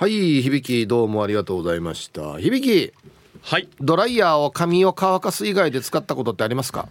[0.00, 2.38] はい響きどうもありがとうございました。
[2.38, 2.94] 響き
[3.42, 3.68] はい。
[3.82, 6.88] ドライヤーを髪を乾かす以外で使ったことってありますか？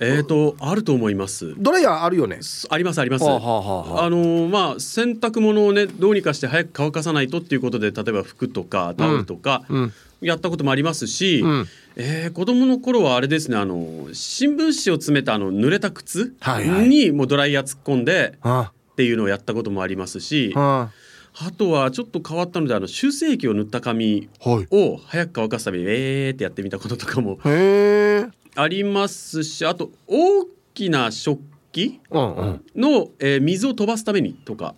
[0.00, 1.54] えーとあると思います。
[1.58, 2.40] ドライヤーあるよね。
[2.70, 3.24] ありますあります。
[3.26, 4.08] はあはあはああ。
[4.08, 9.92] のーまあ洗濯物をねどうにかして早く乾かさないとっていうことで例えば服とかタオルとか、うん
[10.22, 11.66] やったこともありますし、うん。
[11.96, 16.34] えー子供の頃はあれですねあの新聞紙を詰めたあの濡れた靴
[16.88, 18.72] にもうドライヤー突っ込んであ。
[18.92, 21.05] っていうのをやったこともありますし、ああ
[21.56, 24.66] とはちょっと変わったのであの修正液を塗った髪はい。
[24.70, 31.40] を早く乾かすためにえーってやってみたこととかもありますしあと大きな食
[31.72, 32.00] 器
[32.74, 34.74] の、えー水を飛ばすためにとか。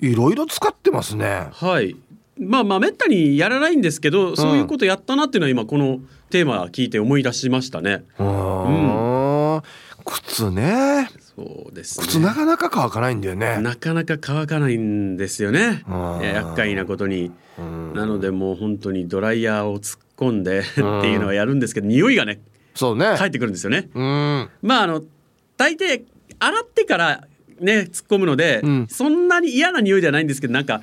[0.00, 1.48] いろいろ使ってますね。
[1.52, 1.96] はい。
[2.38, 8.04] まあまあめったにやらないんですけど、そういうことやったなっていうのは今このテーマ聞いて思い出しましたね。
[8.18, 9.62] うん。
[10.04, 12.06] 靴ねそうですね。
[12.06, 13.60] 靴なかなか乾かないんだよね。
[13.60, 15.84] なかなか乾かないんですよね。
[16.22, 17.30] 厄介なことに。
[17.58, 17.92] うん。
[17.94, 22.40] なのでもう本当にドライヤーを突っ込んで っていうのはやるんですけど匂いがね
[22.74, 23.14] そうね。
[23.18, 23.90] 返ってくるんですよね。
[23.94, 24.48] うん。
[24.62, 25.02] まああの
[25.58, 26.04] 大抵
[26.38, 27.28] 洗ってから
[27.60, 28.86] ね突っ込むので、うん。
[28.88, 30.80] そんなに嫌な匂いではないんですけどなんか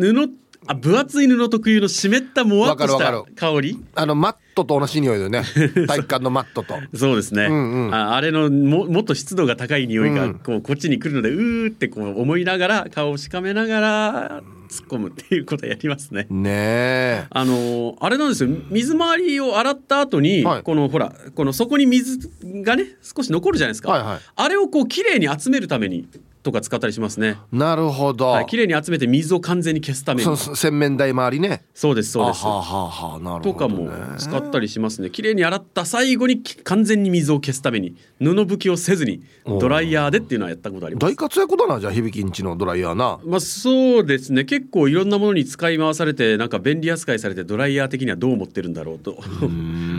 [0.00, 0.30] 布
[0.66, 3.78] あ分厚い布特有の湿ったもわっとした香り。
[3.94, 5.42] あのマットと同じ匂いだよね。
[5.86, 6.74] 体育館のマットと。
[6.94, 7.94] そうですね、うんうん。
[7.94, 10.34] ああれのももっと湿度が高い匂いがうん。
[10.34, 16.26] こうこっちに来るのでうーってこう思いながら顔をしかめながら突っ込むっていうことをやりますね。
[16.30, 17.24] ねえ。
[17.30, 18.50] あのーあれなんですよ。
[18.70, 20.62] 水回りを洗った後に、はい。
[20.62, 22.30] このほらこの底に水
[22.62, 24.18] がね少し残るじゃないですか、はいはい。
[24.36, 26.08] あれをこうきれいに集めるために
[26.44, 27.38] とか使ったりしますね。
[27.50, 30.36] なるほど、はい、きれいに集めて水を完全に消すために。
[30.36, 31.64] 洗面台周りね。
[31.72, 32.44] そうですそうです。
[32.44, 35.08] あはあはあはあなるとかも使ったりしますね。
[35.08, 37.96] 綺麗に洗った最後にき完全に水を消すために。
[38.20, 41.06] 布拭きをせずにドライヤーでっていうのはやったことあります。
[41.06, 41.16] 大。
[41.16, 43.18] 活躍だなじゃあ響きんちのドライヤーな。
[43.24, 44.44] まあそうですね。
[44.44, 49.18] 結構いろんなものに使い回されてなんか便利扱いされてドライヤー的にはどう思ってるんだろうと。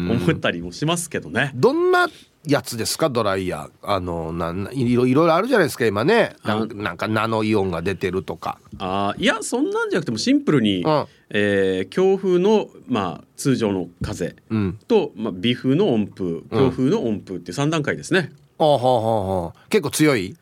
[0.06, 1.52] 思ったりもしますけどね。
[1.56, 2.08] どんな
[2.48, 3.10] やつですか？
[3.10, 3.70] ドライヤー。
[3.84, 6.36] あのなんいろいろいろあるじゃないですか今ね。
[6.44, 8.60] なんかなんかナノイオンが出てるとか。
[8.78, 11.06] あーいやそんなんじゃなくてもシンプルに、うん。
[11.30, 14.80] えー強風の、まあ、通常の風うん。
[14.88, 18.32] と、まあ、微風の温風強風の温風っていう3段階ですね。
[18.60, 20.36] あはあはあはあ結構強い？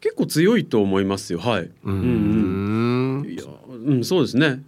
[0.00, 1.40] 結構強いと思いますよ。
[1.40, 1.70] はい。
[1.84, 3.30] うんうんうん。
[3.32, 4.62] いや、うん、そうですね。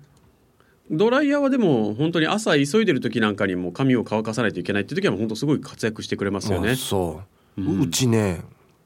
[0.90, 6.76] ドライヤーはでも本当に朝急いでる時なんかにも髪を乾かさないといけないっていう時は本当すごい活躍してくれますよあね。
[6.76, 7.22] そ
[7.56, 8.42] う、うちね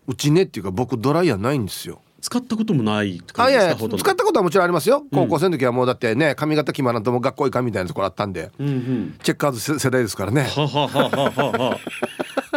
[0.06, 3.20] うちねっていうか僕ドライヤーないんですよ使ったこともない。
[3.26, 3.76] 使った
[4.24, 9.18] ことはもちろんありますよ高校生の時はもうだってね髪型決まらんともう学校行かんみたいなところあったんでうんうん。
[9.22, 11.78] チェッカーズ世世代ですからねはははははは。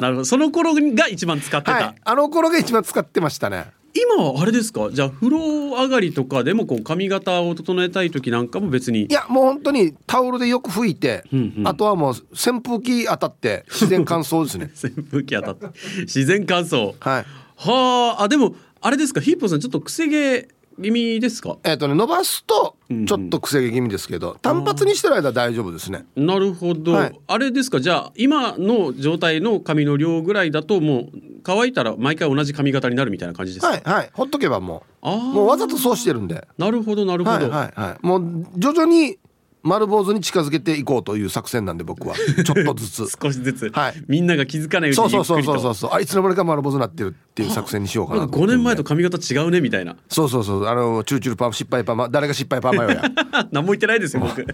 [0.01, 0.25] なるほど。
[0.25, 1.73] その頃が一番使ってた。
[1.73, 4.89] はいあの頃が一番使ってましたね今はあれですか？
[4.91, 9.07] じゃあ風呂上がりとかでもこう髪型を整えたい時なんかも別にい。
[9.13, 15.67] やもう本当にタオルでよく拭いて、うんうんあとはもう扇風機当たって自然乾燥ですね 扇風機当たって
[16.01, 16.93] 自然乾燥。
[16.99, 17.25] はい
[17.57, 18.23] はあ。
[18.23, 19.21] あでもあれですか？
[19.21, 20.47] ヒーポーさんちょっと癖毛
[20.81, 21.57] 気味ですか？
[21.63, 26.05] えっ、とね伸ばすとちょっと癖毛気味ですけど、単発にしてる間は大丈夫ですね。
[26.15, 27.19] なるほど、はい。
[27.27, 27.79] あれですか？
[27.79, 31.09] じゃあ今の状態の髪の量ぐらいだともう
[31.43, 34.09] 乾いたら毎回同じ髪型になるみたいな感じですか、はいはい。
[34.13, 36.47] ほっとけばもああうもうわざとそうしてるんで。
[36.57, 38.05] なるほどなるほど、はいはいはい。
[38.05, 39.17] もう徐々に
[39.65, 42.15] 丸坊主に近づけていこうという作戦なんで僕は。
[42.15, 43.07] ちょっとずつ。
[43.21, 44.03] 少しずつ、はい。
[44.07, 45.73] みんなが気づかないうちにそうそうそうそう。
[45.73, 48.43] そうあいつの間にか丸坊主になってるっていう作戦にしようかななんか5と。
[48.43, 49.95] 思ってるんで年前と髪型違うねみたいな。
[50.07, 50.67] そうそうそう。
[50.67, 53.03] あのチューチュルパーマ失敗パーマ誰が失敗パーマよや。
[53.51, 54.45] 何も言ってないですよ僕。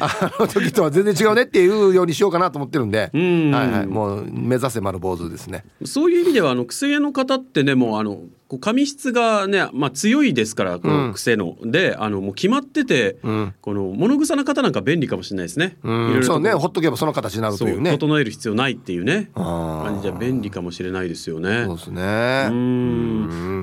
[0.00, 3.50] あの時とは全然違うねっていうようにしようかなと思ってるんで、ん。
[3.50, 5.64] はいはい、もう目指せ丸坊主ですね。
[5.84, 13.54] そういう意味ではあの癖毛の方ってねもうあのこう髪質がね、まあ、強いですからこの癖の、であのもう決まってて、ん。
[13.60, 15.76] この物臭な方なんか便利かもしれないですね。
[15.84, 17.90] いろいろとそうね、ほっとけばその形になるとそいううね。
[17.90, 19.30] 整える必要ないっていうね。
[19.34, 21.64] 感じじゃ便利かもしれないですよね。
[21.66, 22.00] そうですね。
[22.00, 22.52] うー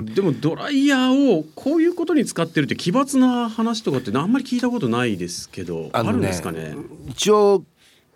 [0.02, 0.04] ん。
[0.14, 6.76] でもドライヤーをこういうことに使ってるって奇抜な話とかってあんまり聞いたことないですけどあ,、るんですかね？
[7.08, 7.64] 一応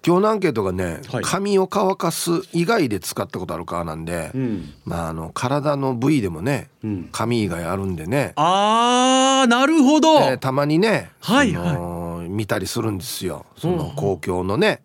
[0.06, 1.23] 今日のアンケートがね、はい。
[1.23, 4.73] 髪を乾かす以外で使ったことあるかなんで、うん。
[4.85, 7.08] まああの体の部位でもね、うん。
[7.12, 13.44] 髪以外あるんでね、あーなるほど、えーたまにね、はいその見たりするんですよ。
[13.58, 14.82] その公共のね、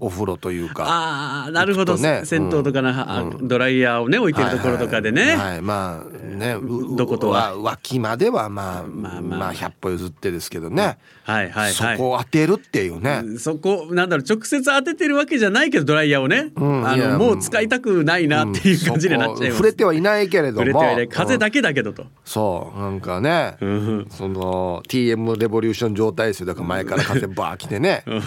[0.00, 0.84] おお風呂というか。
[0.88, 5.62] ああなるほど、ね銭湯とかの、あドライヤーをね置いてるところとかでね、はいはいはい。
[5.62, 6.04] まあ
[6.40, 6.54] ね。
[6.54, 7.52] うどことは。
[7.52, 9.38] わ脇まではまあまあ、まあ。
[9.38, 11.72] まあ100歩譲ってですけどね、はいはいはい。
[11.72, 20.66] そこを当てるっていうね、そこなんだろう直接当ててるわけじゃないけどドライヤーをね、あのもう使いたくないなっていう感じになっちゃいます、触れてはいないけれども。
[20.66, 21.08] 触れてはいない。
[21.08, 24.06] 風だうんけだけどと、そうなんかね、うん。
[24.10, 28.02] その TM レボリューション状態ですよだから前から風バー来てね。
[28.06, 28.20] うん。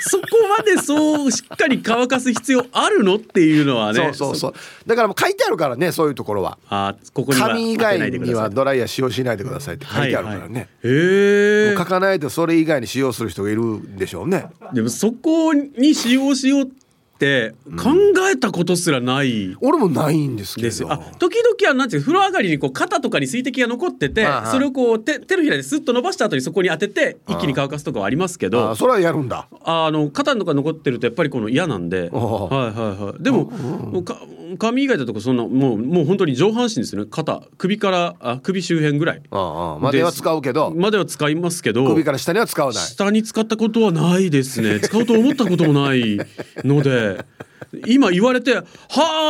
[0.00, 0.26] そこ
[0.58, 3.16] までそうしっかり乾かす必要あるの？
[3.16, 4.00] っていうのはね。
[4.00, 4.54] そうそうそう。
[4.86, 6.58] だからもう書いてあるからねそういうところは。
[6.68, 14.46] あここには紙以外にはいドライヤー使用しないでくださいって書いてあるからね、はいはいへえ書かないとそれ以外に使用する人がいるんでしょうね。
[14.72, 16.70] でもそこに使用しよう
[17.18, 17.90] って考
[18.32, 19.56] えたことすらない。
[19.60, 20.92] 俺もないんですけど。
[20.92, 28.70] あ時々はなんていう風呂上がりにこう肩とかに水滴が残っててそれをこう手手のひらでスッと伸ばした後にそこに当てて一気に乾かすとかはありますけど。
[28.70, 29.48] あそれはやるんだ。
[29.64, 33.22] あの肩とか残ってるとやっぱりこの嫌なんで、はいはいはい。
[33.22, 34.20] でも、もうか
[34.58, 37.08] 髪以外だとかそんなもうもう本当に上半身ですよね。
[37.10, 39.22] 肩、首からあ首周辺ぐらい。
[39.30, 40.72] ああまでは使うけど。
[40.76, 42.82] までは使いますけど、首から下には使わない。
[42.82, 44.78] 下に使ったことはないですね。
[44.78, 46.18] 使おうと思ったこともない
[46.64, 47.07] ので、
[47.86, 48.64] 今言われて、は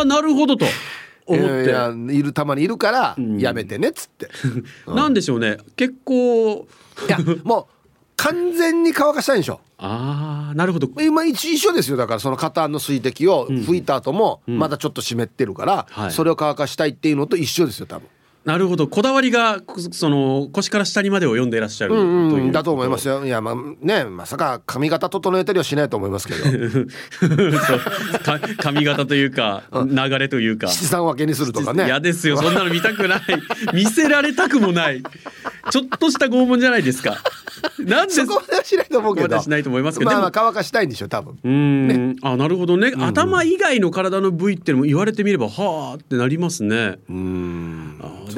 [0.02, 0.66] あなるほどと
[1.26, 1.64] 思って。
[1.64, 4.28] いやいるたまにいるからやめてねっつって、
[4.86, 5.58] なんでしょうね。
[5.76, 6.66] 結構。
[7.06, 7.74] いやもう
[8.16, 9.60] 完全に乾かしたいんでしょ。
[9.78, 10.88] ああなるほど。
[11.00, 11.96] 今一一緒ですよ。
[11.96, 16.10] だからその肩の水滴を拭いた後もまだちょっと湿ってるから、はい。
[16.10, 18.08] それを乾かしたいっていうのと一緒ですよ多分
[18.44, 18.88] なるほど。
[18.88, 22.02] こだわりがこその腰から下にまでを読んでいらっしゃるとう。
[22.02, 22.38] うう。
[22.48, 22.52] ん。
[22.52, 23.24] だと思いますよ。
[23.26, 26.40] いやまあねまさか髪型整えたりはしないと思いますけど。
[28.58, 30.68] 髪型というか流れというか。
[30.68, 31.86] 七三分けにするとかね。
[31.86, 32.38] 嫌ですよ。
[32.38, 33.20] そんなの見たくない。
[33.74, 35.02] 見せられたくもない。
[35.70, 37.18] ちょっとした拷問じゃないですか。
[37.78, 39.36] なんでそこまではしないと思うけど。
[39.36, 40.10] ましないと思いますけど。
[40.10, 41.38] まあまあで乾かしたいんでしょ多分。
[41.44, 46.98] うーん、あなるほどね、頭以外の体の部位ってのも言われてみればはあってなりますね。
[47.10, 47.87] うん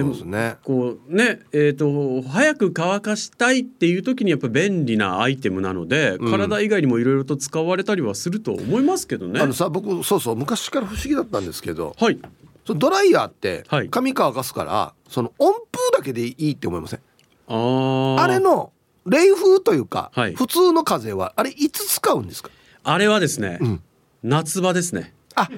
[0.09, 0.57] ですね。
[0.65, 9.41] こうねえー、と早く乾かしたいっていう時にやっぱ便利なアイテムなので、体以外にもいろいろと使われたりはすると思いますけどね。
[9.41, 12.19] あのさ僕そうそう昔から不思議だったんですけどはい。
[12.67, 13.89] そのドライヤーってはい。
[13.89, 17.01] 髪乾かすからその温風だけでいいって思いません？
[17.49, 18.21] あー。
[18.21, 18.73] あれの
[19.07, 20.35] 冷風というか、はい。
[20.35, 22.51] 普通の風はあれいつ使うんですか？
[22.85, 23.81] あれはですね、ん。
[24.23, 25.15] 夏場ですね。
[25.35, 25.49] あ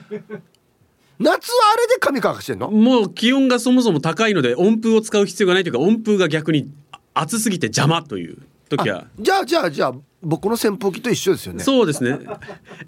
[1.19, 2.71] 夏はあれで髪乾かしてんの？
[2.71, 6.71] もう気温がそもそも高いので温風を使う必要がないというか温風が逆に
[7.15, 8.39] 暑すぎて邪魔という
[8.69, 9.01] 時は。
[9.01, 11.65] あじゃあじゃあじゃあ僕の扇風機と一緒ですよね。
[11.65, 12.19] そうですね。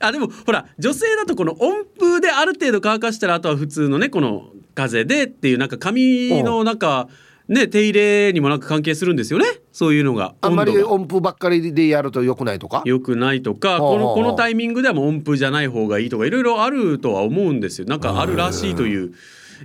[0.00, 7.08] あでもほら女性だとこの温風である程度乾かしたらあとは普通のねこの風でっていうなんか髪のなんか
[7.48, 9.46] ね手入れにもなんか関係するんですよね？
[9.72, 10.34] そういうのが。
[10.40, 10.92] あんまり温度が。
[10.92, 12.82] 温風ばっかりでやると良くないとか？
[12.84, 17.86] 良くないとかこのこのタイミングではもう温風じゃない方がいいとかいろいろあるとは思うんですよ。
[17.86, 19.14] なんかあるらしいという。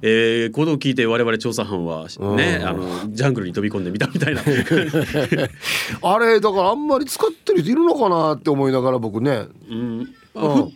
[0.02, 4.42] えー、ことを聞いて我々調査班はねあのジャングルに飛び込んでみたみたいな。
[6.04, 9.48] あれだからあんまり使ってる人いるのかなって思いながら僕ね。
[9.70, 10.08] うん。
[10.36, 10.72] あうん。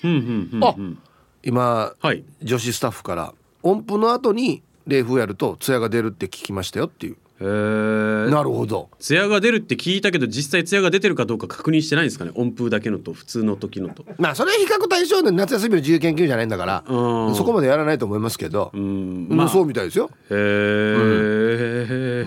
[0.00, 0.14] ふうん
[0.62, 0.98] うん
[1.42, 2.24] 今はい。
[2.42, 7.16] 女子スタッフから音符の後に冷風やると艶が出るって聞きましたよっていう。
[7.40, 8.90] なるほど。
[9.00, 12.30] 艶が出るって聞いたけど実際艶が出てるかどうか確認してないんですかね？
[12.36, 14.04] 温風だけのと普通の時のと。
[14.18, 17.34] まあそれは比較対象で夏休みの自由研究じゃないんだからうん。
[17.34, 18.70] そこまでやらないと思いますけど。
[18.72, 19.26] うん。
[19.28, 19.48] まあ。
[19.48, 20.10] そうみたいですよ。
[20.30, 22.24] へえ、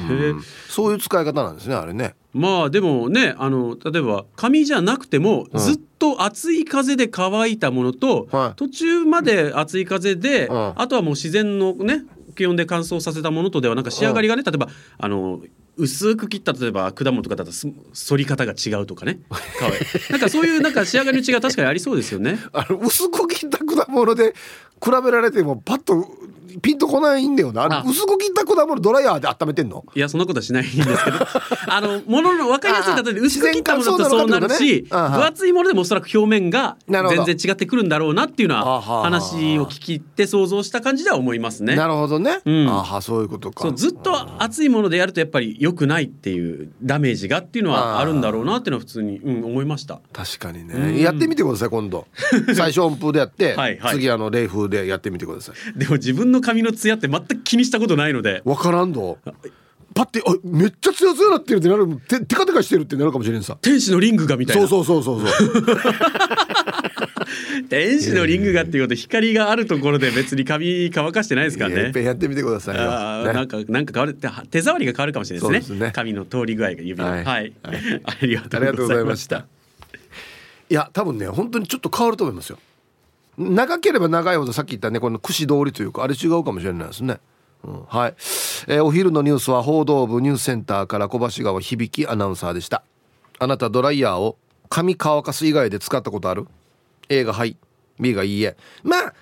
[0.70, 2.16] そういう使い方なんですねあれね。
[2.34, 8.56] まあでもねあの例えば髪じゃなくても、ずっと熱い風で乾いたものと、はい。
[8.58, 10.74] 途中まで熱い風で、うん。
[10.76, 12.04] あとはもう自然のね
[12.38, 15.42] 気温で乾燥させたものとではなんか仕上がりがね、例えばあの
[15.76, 17.68] 薄く切った例えば果物とかだとす
[18.08, 19.20] 反り方が違うとかね。
[20.10, 22.40] なんかそういうなんか仕上がりの違いは確かにありそうですよね。
[22.54, 24.34] あの薄く切った果物で
[24.84, 26.08] 比べられてもパッと
[26.62, 27.64] ピンとこないんだよな。
[27.64, 27.84] あ。
[27.88, 29.86] 薄く切った果物ドライヤーで温めてんの？
[29.96, 31.18] いやそんなことはしないんですけど。
[31.70, 41.76] あのものの分かりやすい例えであ薄く切ったものだとそうなるしね分厚いものでもおそらく表面が全然違ってくるんだろうなっていうのあは話を聞いて想像した感じでは思いますね。
[41.76, 42.68] なるほどね、うん。
[42.70, 43.72] ああそういうことか。
[43.74, 50.00] ずっと熱いものでやるとやっぱり良くないっていうダメージがっていうのはあるんだろうなっていうのは普通に、うん、思いました。
[50.14, 51.02] 確かにね。
[51.02, 52.08] やってみてください今度。
[52.56, 53.96] 最初音符でやってはいはい。
[53.96, 55.80] 次あの冷風でやってみてください。
[55.80, 58.42] でも自分の髪のツヤって全く気にしたことないので。
[58.46, 59.18] わからんど
[59.94, 63.58] パッてあめっちゃ強強なってるってなるてテカテカしてるってなるかもしれんさ。
[63.62, 64.68] 天使のリングがみたいな。
[64.68, 65.78] そうそうそうそうそう。
[67.70, 71.82] 天使のリングがっていうこと光があるところで別に髪乾かしてないですからね。
[71.82, 72.02] いっぺ。
[72.02, 75.78] んやってみてくださいあーなんかなんか変わるって手触りが変わるかもしれないですね。
[75.78, 75.92] すね。
[75.94, 77.08] 髪の通り具合が指の。
[77.08, 77.48] は、はい。
[77.48, 77.54] い。
[78.06, 79.48] ありがとうございました。
[80.70, 82.60] いや多分ね本当にちょっと変わると思いますよ
[83.38, 87.20] 長ければ長いほどさっき言ったねこの串通りというかあれ違うかもしれないですね、
[87.64, 88.16] うん、はい、
[88.68, 92.84] えー、お昼のニュースは報道部ニュースセンターから小橋川響アナウンサーでした。
[93.40, 94.38] あなたドライヤーを
[94.70, 96.48] 髪乾かす以外で使ったことある
[97.10, 97.58] ？A がはい。
[98.00, 98.58] B がいいえ。
[98.84, 99.14] まあ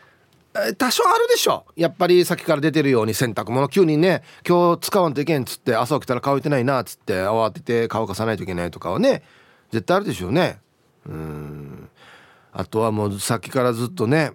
[0.78, 3.68] 多少あるでしょやっぱり先から出てるように洗濯物。
[3.68, 9.24] 急にね今日使わんといけんっつって朝起きたら乾いてないなっつって慌てて乾かさないといけないとかはね
[9.72, 10.60] 絶対あるでしょうね。
[11.06, 11.75] うん。
[12.58, 14.32] あとはもうさっきからずっとね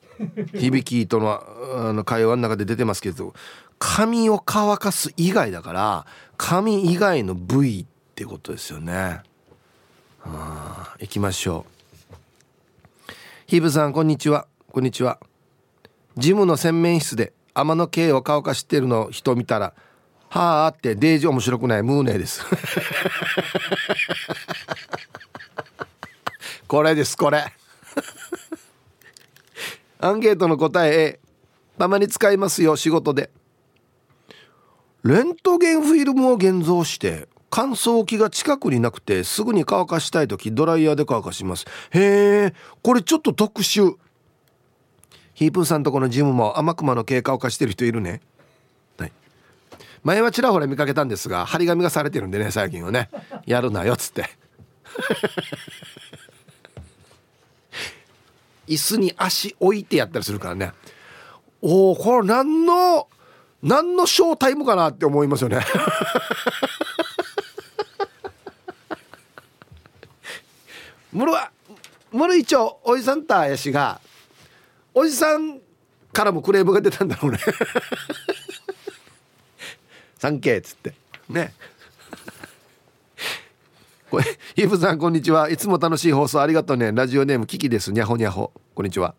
[0.54, 1.42] 響きとの
[1.76, 3.32] あの会話の中で出てますけど
[3.78, 6.06] 髪を乾かす以外だから
[6.36, 9.22] 髪以外の部位ってことですよね。
[10.20, 11.72] はあ、行きましょう。
[13.46, 15.18] ヒブさんこんにちはこんにちは。
[16.16, 19.72] ジムの洗面室で天の毛を乾かしてるの人見たら
[20.28, 22.44] 「はあ」ってデージ面白くないムーネーです
[26.74, 27.44] これですこれ。
[30.00, 31.20] アンケートの答え A
[31.78, 33.30] たまに使いますよ仕事で。
[35.04, 41.64] レントゲンフィルムを現像して乾燥機が近くになくてすぐに乾かしたい時ドライヤーで乾かします。
[41.90, 43.94] へえこれちょっと特殊。
[45.34, 48.20] ヒープーさんとこのジムも天熊の経過を化してる人いるね、
[48.98, 49.12] はい、
[50.02, 53.10] 前はちらほら見かけたんですが張り紙がされてるんでね最近はね。
[53.46, 54.28] やるなよっつって。
[58.66, 60.72] 椅子に足置いてやったりするからね。
[61.60, 63.08] おおこれ何の
[63.62, 65.60] 何のショータイムかなって思いますよね。
[71.12, 71.50] むるは
[72.12, 74.00] むる一応おじさんたやしが
[74.92, 75.60] おじさん
[76.12, 77.38] からもクレームが出たんだろうね。
[80.20, 80.94] 3K っつって。
[81.28, 81.52] ね。
[84.56, 85.48] イブさんこんにちは。
[85.50, 86.92] いつも楽しい放送ありがとうね。
[86.92, 87.92] ラジオネームキキです。
[87.92, 88.52] にゃほにゃほ。
[88.74, 89.14] こんにちは。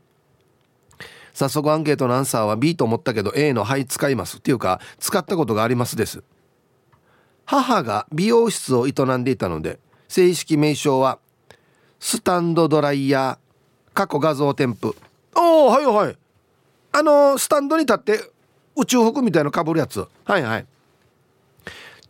[1.33, 6.23] 早速アンケートのアンサーは B と思ったけど A の「はい使います」っていうか使ったことがありますです。
[7.45, 11.19] 母が美容室を営んでいたので正式名称は
[11.99, 14.95] スタンドドライヤー過去画像添付。
[15.35, 16.17] おおはいはい。
[16.93, 18.31] あのスタンドに立って
[18.77, 20.07] 宇宙服みたいのかぶるやつ。
[20.23, 20.61] はいはい。
[20.61, 20.65] っ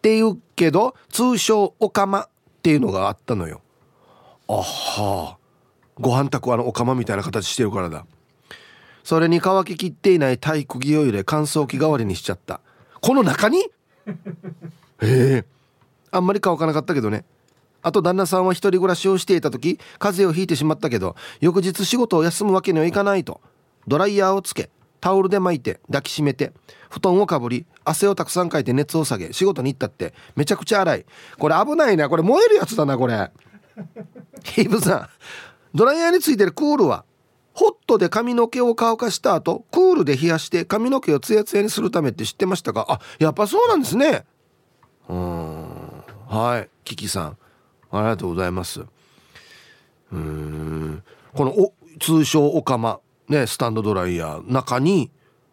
[0.01, 2.27] ていうけど通称オカマ。
[2.65, 3.61] っていうのがあったのよ。
[4.47, 5.37] あは
[5.99, 8.07] ご飯炊くあのオカマみたいな形してるからだ。
[9.03, 12.61] それに乾ききっていない体育着を入れ乾燥機代わりにしちゃった。
[13.01, 13.59] この中に？
[14.99, 15.45] へえ。
[16.09, 17.23] あんまり乾かなかったけどね。
[17.83, 23.41] あと旦那さんは一人暮らしをしていた時風邪をひいてしまったけど翌日仕事を休むわけにはいかないと。
[23.87, 24.71] ドライヤーをつけ
[25.05, 26.51] タオルで巻いて抱きしめて
[26.89, 31.05] 布団をかぶり汗をたくさんかいて熱を下げ仕事に行ったってめちゃくちゃ荒い。
[31.37, 32.09] これ危ないな。
[32.09, 33.29] これ燃えるやつだなこれ。
[34.43, 35.07] ヒーブさん。
[35.75, 37.05] ドライヤーについてるクールは
[37.53, 42.87] ホットで髪の毛を乾かした後クールで冷やして髪の毛をツヤツヤにするためって知ってましたか？
[42.89, 44.25] あやっぱそうなんですね。
[45.07, 46.03] うん。
[46.27, 47.37] はいキキさん。
[47.91, 48.81] ありがとうございます。
[50.11, 51.03] うん。
[51.35, 53.01] このお通称オカマ。
[53.29, 55.11] ねスタンドドライヤー中に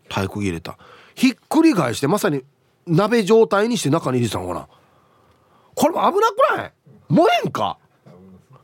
[0.09, 0.79] 体育入れた。
[1.15, 2.45] ひっくり返してまさに
[2.87, 4.69] 鍋状態にして中に入れてたのかな。
[5.75, 6.73] これも危なくない？
[7.09, 7.79] 燃えんか？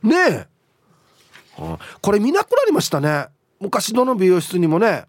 [0.03, 0.47] ねえ、
[2.01, 3.27] これ見なくなりましたね。
[3.59, 5.05] 昔のの美容室にもね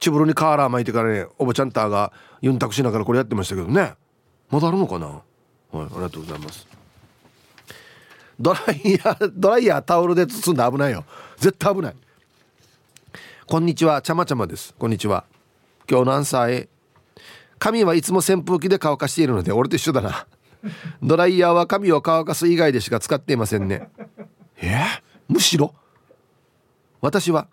[0.00, 3.94] チブルにカーラー巻いてからねおばちゃんたがユンタクしながらこれやってましたけどね。
[4.50, 5.06] まだあるのかな？
[5.06, 5.22] はい
[5.72, 6.66] ありがとうございます。
[8.40, 11.04] ドライヤードライヤータオルで包んで危ないよ。
[11.38, 11.96] 絶対危ない。
[13.50, 14.02] こんにちは。
[14.02, 14.74] ちゃまちゃまです。
[14.78, 15.24] こんにちは。
[15.90, 16.68] 今日のアンサー A
[17.58, 20.26] 髪はいつも扇風機で乾かしているので俺と一緒だな。
[21.02, 23.88] ドライヤーは髪を乾かす以外でしか使っていませんね。
[24.60, 24.84] え？
[25.28, 25.72] むしろ？
[27.00, 27.48] 私は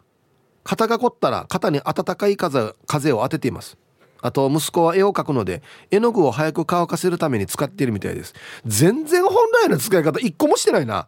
[0.66, 3.78] 肩が凝ったら肩に温かい風風を当てています。
[4.22, 8.34] あと息子は絵を描くので絵の具を早く乾かせるために使っているみたいです。
[8.66, 9.34] 全然本
[9.64, 11.08] 来の使い方一個もしてないな。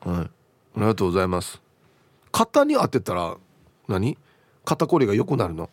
[0.00, 0.10] はい。
[0.14, 0.30] あ
[0.76, 1.60] りがとうございます。
[2.32, 3.36] 肩に当てたら
[3.90, 4.16] 何？
[4.64, 5.70] 肩こりが良くなるの？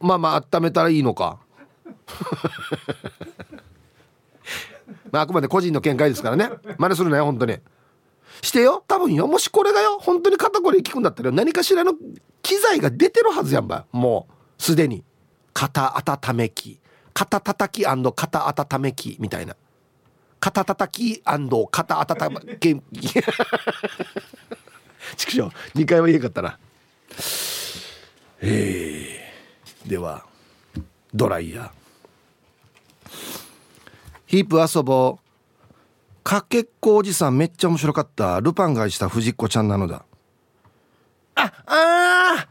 [0.00, 1.38] まあまあ温めたらいいのか。
[5.10, 6.50] まああくまで個人の見解ですからね。
[6.78, 7.58] 真似するなよ本当に。
[8.42, 8.82] してよ？
[8.86, 9.26] 多分よ。
[9.26, 9.98] もしこれがよ？
[9.98, 11.94] 本当に肩こり効くんだったら何かしらの
[12.42, 13.86] 機材が出てるはずやんば。
[13.92, 14.26] も
[14.58, 15.04] うすでに。
[15.54, 16.80] 肩温め機
[17.14, 19.56] 肩叩き肩温め機みたいな。
[20.40, 22.74] 肩叩き肩温め機
[25.14, 25.42] 畜生。
[25.74, 26.58] 2回は言えかったな。
[28.40, 29.32] え。
[29.86, 30.24] ー、では
[31.12, 31.70] ドライヤー。
[34.26, 35.24] ヒープ遊ぼう。
[36.24, 38.40] かけっこおじさんめっちゃ面白かった。
[38.40, 40.04] ルパンがした藤子ちゃんなのだ。
[41.34, 42.48] あああ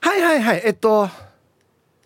[0.00, 0.62] はいはいはい。
[0.64, 1.08] えっと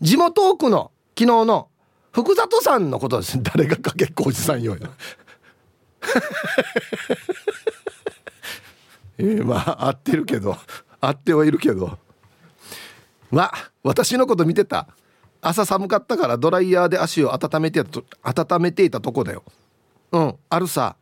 [0.00, 1.68] 地元奥の昨日の
[2.12, 3.42] 福里さんのことです。
[3.42, 4.76] 誰がかけっこおじさんよ
[9.20, 10.56] えー、まあ合ってるけど
[11.00, 11.98] 合ってはいるけど。
[13.30, 14.88] わ私のこと見てた。
[15.42, 17.82] 朝寒かったからドライヤーで足を温めて
[18.22, 19.42] 温めていたとこだよ。
[20.12, 20.96] うんあるさ。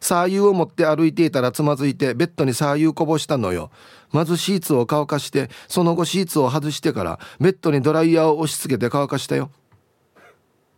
[0.00, 3.70] 左右を持って歩いていたらつまずいてベッドに左右こぼしたのよ。
[4.12, 9.50] まずシーツを乾かしてその後シーツを外してからベッドにドライヤーを押し付けて乾かしたよ。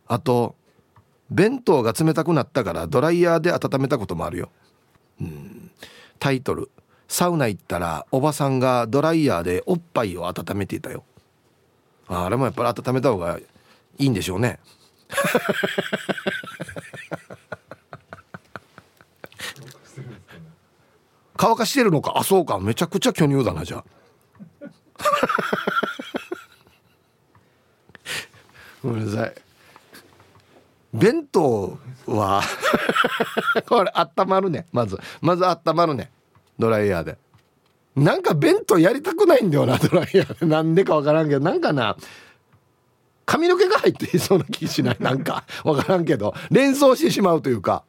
[0.07, 0.55] あと
[1.31, 4.49] 弁当が冷たくなったからドライヤーで温めたこともあるよ。
[5.21, 5.71] うん
[6.19, 6.69] タイトル
[7.13, 11.03] 「サウナ行ったらおばさんがドライヤーでおっぱいを温めていたよ」
[12.09, 13.43] あれもやっぱり温めた方がい
[13.99, 14.59] いんでしょうね。
[21.37, 22.13] 乾かしてるのか？
[22.15, 22.57] あそうか。
[22.59, 23.85] めちゃくちゃ巨乳だなじゃあ。
[28.81, 29.35] ごめんなさい。
[30.95, 31.77] 弁当
[32.07, 32.41] は
[33.69, 34.65] これ温まるね。
[34.71, 34.99] まず。
[35.21, 36.11] まず温まるね
[36.59, 37.17] ドライヤーで。
[37.95, 40.45] なんか弁当やりたくないんだよなドライヤーで。
[40.45, 41.95] なんでかわからんけどなんかな
[43.25, 44.97] 髪の毛が入っていそうな気しない？
[44.99, 47.83] なんかわからんけど連想してしまうというか。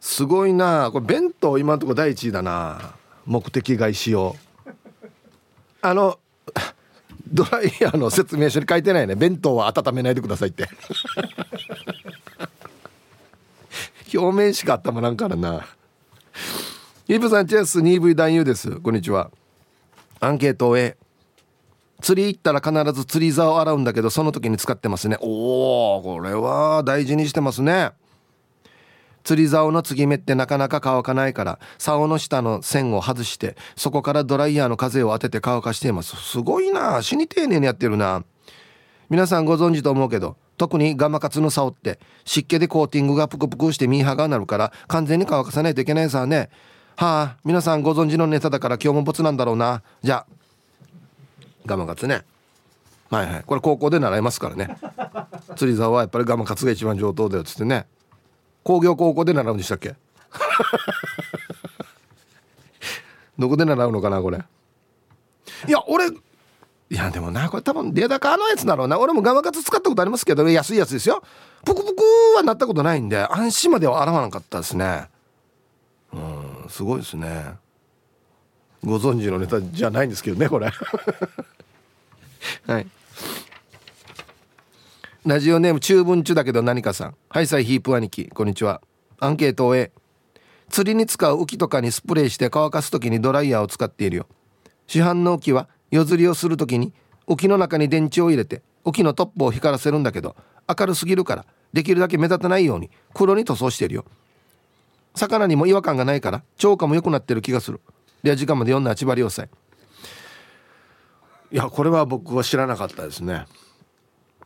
[0.00, 0.90] すごいな。
[0.92, 2.94] これ弁当今のとこ第一位だな。
[3.24, 4.36] 目的外使用。
[5.80, 6.18] あの
[7.28, 9.14] ドライヤーの説明書に書いてないね。
[9.14, 10.68] 弁当は温めないでくださいって。
[14.14, 15.66] 表面しか温まらんからな。
[17.08, 18.80] イブさんチェス 2V 男優です。
[18.80, 19.30] こんにちは。
[20.20, 20.96] アンケート A
[22.00, 25.16] 釣り行ったら必ず釣り竿を洗うんだけどその時に使ってますね。
[25.20, 27.92] おおこれは大事にしてますね。
[29.24, 36.16] 釣り竿の継ぎ目ってなかなか乾かないから竿の下の線を外してそこからドライヤーの風を当てて乾かしています。
[36.16, 37.02] すごいな。
[37.02, 38.24] 死に丁寧にやってるな。
[39.08, 46.50] 皆さんご存知と思うけど特にガマカツの竿って湿気でコーティングがプクプクしてミーハーがなるから完全に乾かさないといけないさね。
[46.96, 49.82] はあ皆さんご存知のネタだから今日もボツなんだろうな。
[50.02, 50.26] じゃあ
[51.66, 52.22] ガマカツね。
[53.10, 53.42] はいはい。
[53.44, 54.76] これ高校で習いますからね。
[55.56, 57.86] 釣り竿はやっぱりガマカツが一番上等だよっつってね。
[58.62, 59.94] 工業高校で習うんでしたっけ？
[63.38, 64.38] どこで習うのかなこれ。
[65.68, 66.06] いや俺
[66.92, 69.00] いやでもなこれ多分出高のやつだろうな。
[69.00, 71.22] 俺もガマカツ使ったことありますけど安いやつですよ。
[71.64, 72.02] ぷくぷく
[72.36, 75.08] はなったことないんで安心までは洗わなかったですね。
[76.12, 77.54] うんすごいですね。
[78.84, 80.70] ご存知のネタじゃないんですけどねこれ。
[82.66, 82.86] はい。
[85.24, 87.14] ラジオネーム中文中だけど何かさん。
[87.30, 88.28] はいさいヒープ兄貴。
[88.28, 88.82] こんにちは。
[89.18, 89.76] アンケートを
[90.68, 94.26] 釣りに使う浮きとかにスプレーして乾かす時にドライヤーを使っているよ。
[94.86, 96.92] 市販の浮きは夜釣りをする時に
[97.28, 100.34] 浮きの中に電池を入れて浮きのトップを光らせるんだけど
[100.66, 104.04] 明るすぎるからできるだけ目立たないように黒に塗装してるよ。
[105.14, 107.80] 魚にも違和感がないから超過も良くなってる気がする。
[108.22, 109.48] では時間まで読んだ千葉良斎
[111.50, 113.46] いやこれは僕は知らなかったですね。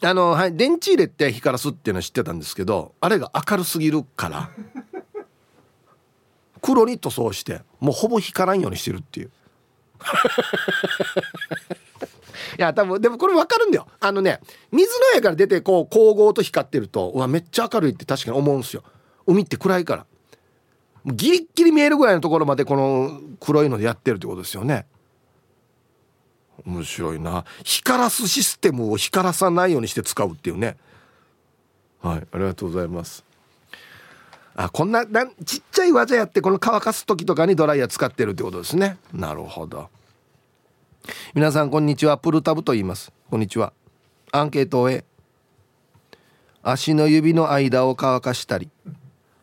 [0.03, 4.51] あのはい電池入れて光らすっていうのは知ってたんですけどあれが明るすぎるから
[6.61, 9.31] 黒に塗装してもうほぼ光らんようにしてるっていう
[12.59, 13.87] いや多分でもこれ分かるんだよ。
[14.01, 18.83] あのね水の絵から出てこう光合と光ってるとうわめっちゃ明るいって確かに思うんすよ。
[19.27, 20.07] 海って暗いから。
[21.07, 24.87] ギリッギリ見えるぐらいのところまでこの黒いのでやってるってことですよね。
[26.65, 27.45] 面白いな。
[27.65, 30.77] 光らすシステムを光らさないようにして使うっていうね。
[32.03, 33.26] はいありがとうございます。
[34.57, 38.97] あこんななちっちゃい技やってこの乾かす時とかにドライヤー使ってるってことですね。
[39.13, 39.91] なるほど。
[41.35, 42.17] 皆さんこんにちは。
[42.17, 43.13] プルタブと言います。
[43.31, 43.75] こんにちは。
[44.33, 44.91] アンケートを
[46.63, 48.71] 足の指の間を乾かしたり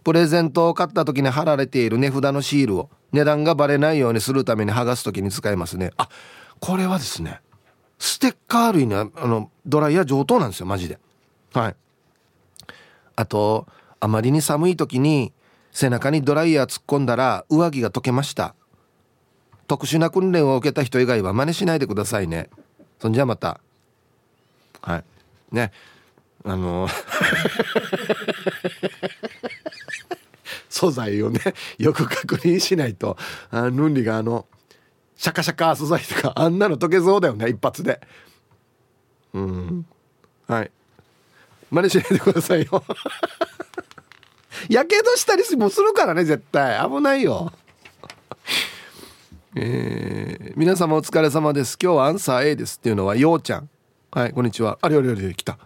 [0.04, 5.92] プレゼントを買った時に貼られている値札のシールを値段がバレないようにするために剥がす時に使いますね。
[5.96, 6.10] あ
[6.60, 7.40] これはですね
[8.00, 10.66] ステッカー類のあのドライヤー上等なんですよ。
[10.66, 10.98] マジで。
[11.54, 11.76] はい。
[13.16, 13.68] あと
[14.04, 15.32] あまりに寒い時に
[15.72, 18.54] 背中にドライヤー突っ込んだら上着が溶けました。
[19.66, 22.50] 特殊な訓練を受けた人以外は真似しないでくださいね。
[23.00, 23.62] そんじゃまた。
[24.82, 25.06] はい。
[25.56, 25.72] ね。
[26.44, 26.90] あの
[30.68, 31.40] 素材をね
[31.78, 33.16] よく確認しないと
[33.52, 34.48] あヌンリがあの
[35.16, 38.02] シャカシャカ素材とかあんなの溶けそうだよね一発で。
[39.34, 39.86] うん。
[40.46, 40.72] はい。
[41.72, 42.84] 真似しないでくださいよ。
[44.70, 46.80] やけどしたりもするからね絶対。
[46.90, 47.52] 危ないよ。
[49.56, 51.78] えー、皆様お疲れ様です。
[51.82, 53.70] 今日はアンサー A ですっていうのはようちゃん。
[54.12, 54.78] はいこんにちは。
[54.82, 55.58] あれあれあれ来た。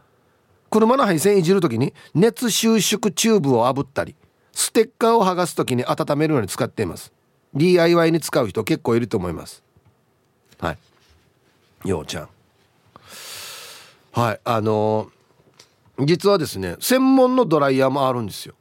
[0.70, 4.16] 車の配線いじる時に熱収縮チューブを炙ったり
[4.52, 7.14] ステッカーを剥がす時に温めるのに使っています。
[7.54, 9.64] DIY に使う人結構いると思います。
[10.60, 10.76] は
[11.86, 11.88] い。
[11.88, 12.30] ようちゃん。
[14.12, 18.56] はいあのー、実はですね専門のドライヤーもあるんですよ。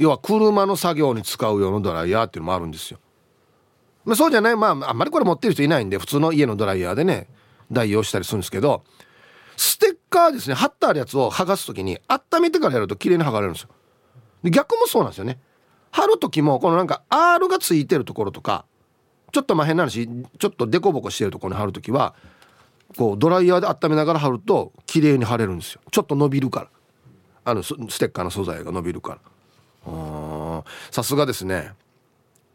[0.00, 2.98] 要は車の作業に使う用のドライヤーっていうのもあるんですよ。
[4.06, 7.28] まあ、そうじゃないまああんまりこれ持ってる人いないんで普通の家のドライヤーでね
[7.70, 8.82] 代用したりするんですけど
[9.58, 13.68] ステッカーですね貼ってあるやつを剥がす時に温めてからやると綺麗に剥がれるんですよ。
[14.42, 15.38] で逆もそうなんですよね。
[15.90, 18.64] 貼る時もこのなんか R がついてるところとか
[19.32, 22.14] ちょっとまあ変な話ちょっとデコボコしてるところに貼る時は
[22.96, 25.82] こうドライヤーで温めながら貼ると綺麗に貼れるんですよ。
[25.90, 26.68] ちょっと伸びるから。
[27.42, 29.18] あのステッカーの素材が伸びるから。
[30.90, 31.72] さすがですね。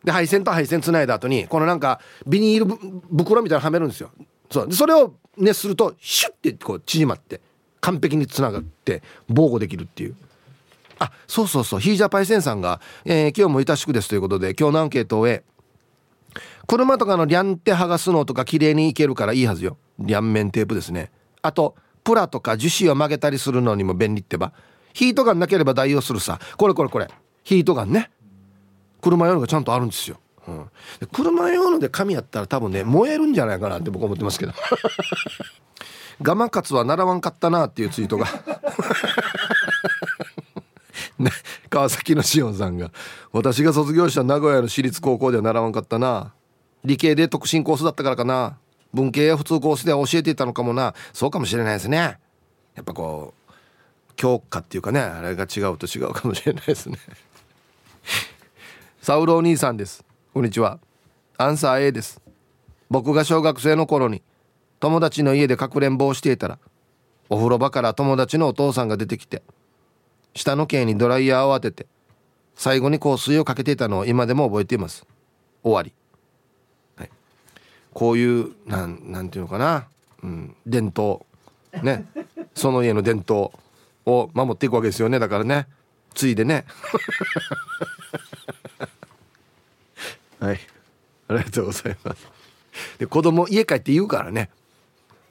[0.04, 2.76] で配線と配線つないだ後にこのなんかビニール
[3.18, 4.12] 袋みたいなのはめるんですよ。
[4.52, 4.74] そう。
[4.74, 7.42] それを熱するとシュッてこう縮まって
[7.82, 10.16] 完璧につながって防護できるっていう。
[11.00, 11.80] あそうそうそう。
[11.80, 15.44] ヒージャパイセンさんが、えー、今日もいたしくですということで今日のアンケートを終え
[16.68, 19.78] 車とかのリャンって剥がすのとか綺麗にいけるからいいはずよ。
[20.00, 21.12] リャン面テープですね。
[21.42, 24.54] あとプラとか樹脂を曲げたりするのにも便利ってば。
[24.96, 26.40] ヒートガンなければ代用するさ。
[26.56, 27.10] これこれこれ。
[27.44, 28.12] ヒートガンね。
[29.02, 30.66] 車用のがちゃんとあるんですよ、うん、
[31.00, 34.54] で車用ので紙やったら多分ね燃えるんじゃないかなって僕思ってますけど。
[36.24, 38.26] ガマカツは習わんかったなっていうツイートが、
[41.70, 42.90] 川崎のしおんさんが
[43.34, 46.32] 「私が卒業した名古屋の私立高校では習わんかったな。
[46.86, 48.58] 理系で特進コースだったからかな。
[48.94, 50.94] 文系や普通コースでは教えていたのかもな。
[51.12, 52.18] そうかもしれないですね。
[52.76, 53.45] やっぱこう
[54.16, 56.98] 教科っていうかねあれが違うと違うかもしれないですね。
[59.02, 60.04] サウロお兄さんです。
[60.34, 60.80] こんにちは。
[61.38, 62.22] アンサー A です。
[62.90, 64.22] 僕が小学生の頃に
[64.80, 66.60] 友達の家でかくれんぼをしていたら
[67.30, 69.42] お風呂場から友達のお父さんが出てきて
[70.34, 71.88] 下の毛にドライヤーを当てて
[72.56, 75.06] 最後に香水をかけていたのを今でも覚えています。
[75.64, 75.94] 終わり、
[76.96, 77.10] はい、
[77.94, 79.88] こういうなんなんていうのかな、
[80.24, 81.26] うん、伝統。
[81.84, 82.06] ね。
[82.54, 83.52] その家の伝統。
[84.06, 85.20] を守っていくわけですよね。
[85.20, 85.68] だからね。
[86.14, 86.66] ついでね。
[90.40, 90.60] はい。
[91.28, 92.28] ありがとうございます。
[93.00, 94.50] で子供家帰って言うからね。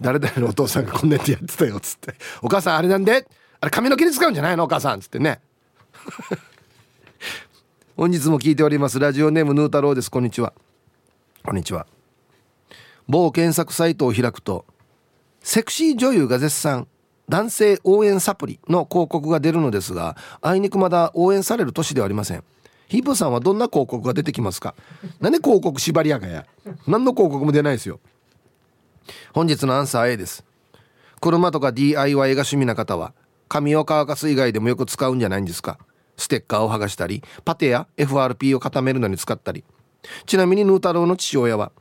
[0.00, 3.28] 誰々のお父さんがこんなやってやってたよっつって「お母さんあれなんで？
[3.60, 4.64] あれ髪の毛に使うんじゃないの？
[4.64, 5.40] お母さん」っつってね。
[7.96, 8.98] 本日も聞いております。
[8.98, 10.10] ラジオネームヌー太郎です。
[10.10, 10.52] こんにちは。
[11.44, 11.86] こんにちは。
[13.08, 14.66] 某検索サイトを開くと
[15.42, 16.88] セクシー女優が絶賛
[17.28, 22.44] 男性応援サプリの広告が出るのですがあいにくまだ応援される年ではありません。
[22.86, 24.74] ヒープさんはどんな広告が出てきますか？
[25.20, 26.46] なんで広告縛りやがや。
[26.86, 27.98] 何の広告も出ないですよ。
[29.32, 30.44] 本日のアンサー A です。
[31.20, 33.14] 車とか DIY が趣味な方は
[33.48, 35.78] 紙を乾かす以外でもよく使うんじゃないんですか？
[36.16, 39.64] ステッカーを剥がしたりパテや FRP を固めるのに使ったり。
[40.26, 41.72] ちなみにヌー太郎の父親は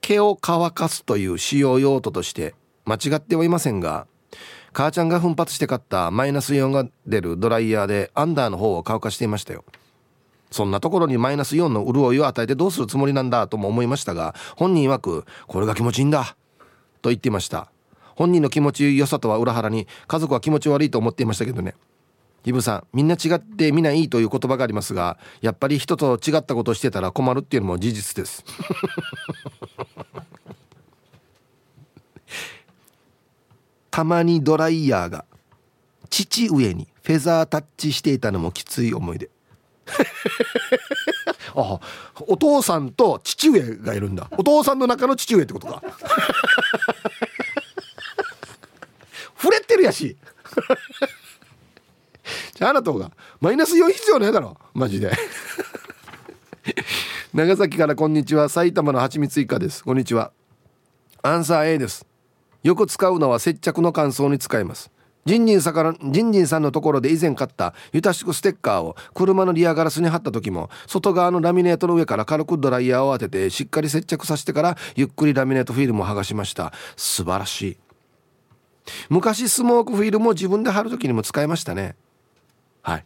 [0.00, 2.54] 毛を乾かすという使用用途として
[2.86, 4.06] 間違ってはいませんが
[4.76, 9.64] 母ちゃんが奮発して買ったマイナスイオンが出るドライヤーでアンダーの方を乾かしていましたよ。
[10.50, 16.36] そんなところにマイナスイオンの潤いを与えてどうするつもりなんだとも思いましたが本人曰くこれが気持ちいいんだ
[17.00, 17.72] と言っていました。
[18.16, 21.74] 本人の気持ち良さとは裏腹に家族は気持ち悪いと思っていましたけどね。
[22.44, 28.44] イブさんみんな違ってみないいという言葉がありますがやっぱり人と違ったことをしてたら困るっていうのも事実です。
[33.96, 35.24] たまにドライヤーが
[36.10, 39.30] 父上にフェザータッチしていたのもきつい思い出。
[41.56, 41.80] あ
[42.26, 44.28] お父さんと父上がいるんだ。
[44.32, 45.80] お父さんの中の父上ってことか。
[49.40, 50.18] 触れてるやし。
[52.54, 54.58] じゃああなたがマイナス4必要ないだろ。
[54.74, 55.10] マジで。
[57.32, 58.50] 長崎からこんにちは。
[58.50, 59.82] 埼玉のはちみついかです。
[59.82, 60.32] こんにちは。
[61.22, 62.04] アンサー A です。
[62.66, 64.90] よく使うのは接着の乾燥に使います。
[65.24, 76.72] ジンジンさんからジンジンさんのところで以前買ったユタシクステッカーを車のリアガラスに貼った時も外側のラミネートの上から軽くドライヤーを当ててしっかり接着させてからゆっくりラミネートフィルムを剥がしました。
[76.96, 77.76] 素晴らしい
[79.10, 81.94] 昔スモークフィルムを自分で貼る時にも使いましたね。
[82.82, 83.04] はい。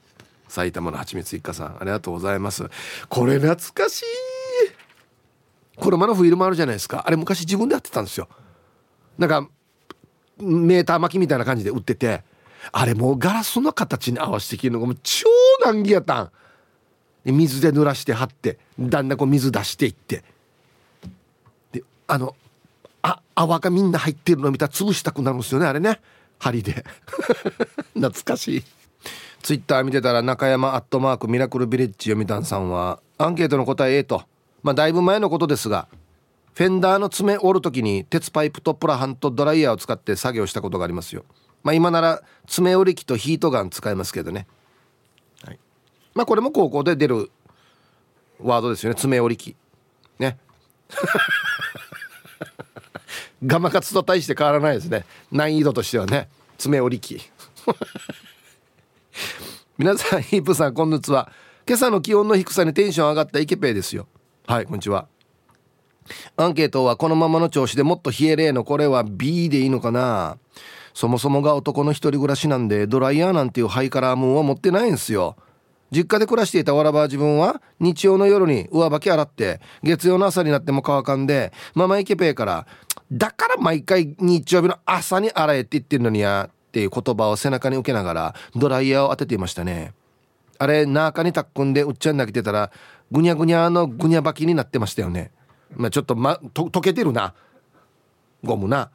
[0.48, 2.64] 埼玉のはちみつ一家さんありがとうございます。
[3.10, 4.04] これ懐かしい。
[5.80, 7.02] 車のフィルムあるじゃないですか。
[7.06, 8.28] あれ昔自分でやってたんですよ。
[9.20, 9.48] なんか
[10.38, 12.22] メーター巻きみたいな感じで売ってて
[12.72, 15.28] あれもうガラスの形に合わせてきるのがもう超
[15.62, 16.30] 難儀やったん。
[17.24, 20.24] で水で濡らして貼ってだんだんこう水出していって。
[21.72, 22.34] であの
[23.02, 26.00] あ泡がみんな入ってるの見たら潰したくなるんですよねあれね。
[26.38, 26.84] 針で。
[27.92, 28.64] 懐かしい。
[29.42, 34.22] ツイッター見てたら中山アットマークミラクルビレッジ読谷さんはアンケートの答え A と。
[34.62, 35.88] まあだいぶ前のことですが
[36.60, 41.24] フェンダーの爪折る時に鉄パイプとプラハンとドライヤーを使って作業したことがありますよ。
[41.62, 44.46] まあ今なら爪折り機とヒートガン使えますけどね、
[45.42, 45.58] はい、
[46.12, 47.30] まあこれも高校で出る
[48.40, 48.94] ワードですよね。
[48.94, 49.56] 爪折り機。
[50.18, 50.36] ね。
[53.42, 55.06] ガマカツと大して変わらないですね。
[55.32, 56.28] 難易度としてはね。
[56.58, 57.22] 爪折り機。
[59.78, 61.32] 皆さんヒープさんこんにちは。
[61.66, 64.06] 今朝の気温の低さにテンション上がったイケペイですよ。
[64.46, 65.08] はいこんにちは
[66.36, 70.38] アンケートはこのままの調子でもっと冷えれえのこれは B でいいのかな。
[70.94, 75.36] そもそもが男の一人暮らしなんでドライヤーなんていうハイカラームーンは持ってないんすよ。
[75.92, 82.66] 実家で暮らしていたわらば自分は日曜の夜に上履き洗って月曜の朝になっても乾かんでママイケペイから
[83.10, 89.92] だから毎回日曜日の朝に洗えって言ってるのにやっていう言葉を背中に受けながらドライヤーを当てていましたね。
[90.58, 92.70] あれ中にたっくんでうっちゃん投げてたら
[93.10, 95.32] ぐにゃぐにゃのぐにゃ履きになってましたよね。
[95.76, 97.34] まあちょっとまと溶けてるな。
[98.42, 98.90] ゴムな。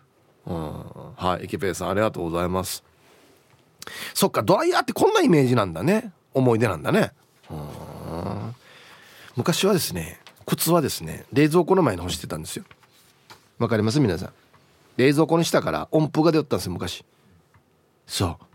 [0.45, 0.73] うん。
[1.15, 2.83] はいエキペイさんありがとうございます。
[4.13, 6.11] そっかドライヤーってこんなイメージなんだね。
[6.33, 7.11] 思い出なんだね。
[7.49, 8.55] うん。
[9.35, 12.65] 昔はですね靴はですね冷蔵庫の前に干してたんですよ。
[13.57, 13.99] わかります？
[13.99, 14.33] 皆さん。
[14.97, 17.05] 冷蔵庫にしたから音符が出よったんですよ昔。
[18.07, 18.45] そう。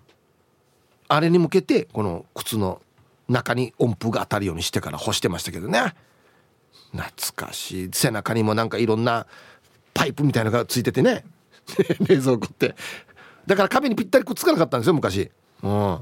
[1.08, 2.80] あれに向けてこの靴の
[3.28, 5.94] 中に音符が当たるようにしてから干してましたけどね。
[6.92, 7.90] 懐かしい。
[7.92, 9.26] 背中にもなんかいろんな
[9.94, 11.24] パイプみたいなのがついててね。
[12.00, 12.74] 冷蔵庫って。
[13.46, 15.30] だから壁にぴったりくっつかなかったんですよ昔。
[15.62, 15.98] うん。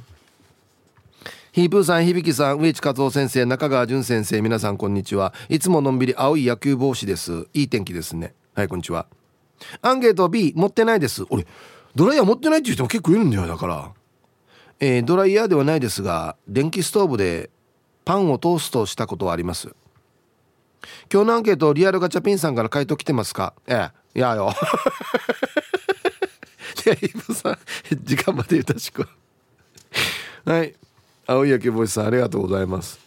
[1.52, 5.34] ヒープーさん響さん植地和夫先生中川淳先生皆さんこんにちは。
[5.48, 7.48] いつものんびり青い野球帽子です。
[7.52, 8.34] いい天気ですね。
[8.54, 9.06] はいこんにちは。
[9.82, 11.24] アンケート B 持ってないです。
[11.30, 11.46] 俺
[11.94, 13.92] ドライヤー持ってないっていう人も結構いるんだよだから。
[14.80, 17.50] えー、ドライヤーではないですが電気ストーブで
[18.04, 19.74] パンをトーストしたことはあります。
[21.12, 23.54] 今日のアンケートリアルガチャピンさんから回答来てますか？
[23.66, 24.18] ええ。
[24.18, 24.52] いやよ。
[26.86, 27.58] いやイブさん
[28.02, 29.06] 時間までよろしく。
[30.44, 30.74] はい。
[31.26, 32.98] 青い焼け星さんありがとうございます。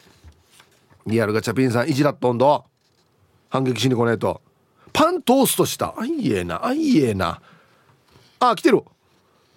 [1.07, 2.65] リアルガチャピンさんいじらっとんど。
[3.49, 4.41] 反撃しに来ないと。
[4.93, 5.95] パントーストした。
[5.97, 6.65] あいえな。
[6.65, 7.41] あいえな。
[8.39, 8.83] あ来てる。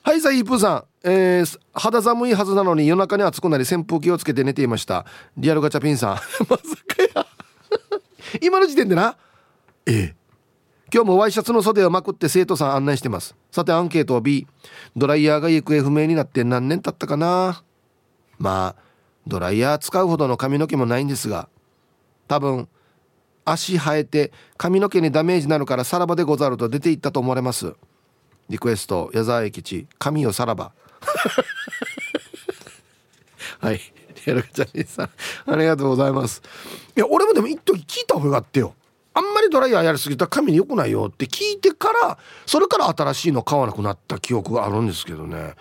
[0.02, 0.84] はいさイープーさん。
[1.06, 5.04] えー、肌寒いはずなのに夜中に暑くなり扇風機をつけて寝ていました。
[5.36, 6.16] リアルガチャピンさん。
[6.48, 6.62] まさ
[7.12, 7.26] かや。
[8.40, 9.16] 今の時点でな
[9.86, 10.16] ええ。
[10.92, 13.34] 今日もワイシャツの袖をまくって生徒さん案内してます。
[13.50, 14.46] さてアンケート B
[14.96, 17.62] ドライヤーが行方不明になって何年経ったかな。
[18.38, 18.82] まあ
[19.26, 21.48] ドライヤー使うほどの髪の毛もないんですが
[22.28, 22.68] 多分
[23.44, 27.74] 足生えて髪の毛にダメージなるからさらばでござると出ていったと思われます。
[28.48, 30.72] リクエスト矢沢永吉髪をさらば。
[33.60, 33.80] はい。
[34.26, 35.10] リアルガチャリさん
[35.46, 36.42] ありがとうございます。
[36.96, 38.74] いや俺もでも一時聞いた方があってよ。
[39.16, 45.54] あんまりドライヤーやりすぎたら髪に良くないよって聞いてからそれから新しいの買わなくなった記憶があるんですけどね。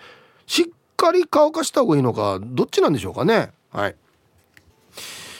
[0.46, 0.64] しっ
[0.96, 3.52] かり乾かした方がいいのかどっちなんでしょうかね。
[3.70, 3.96] はい。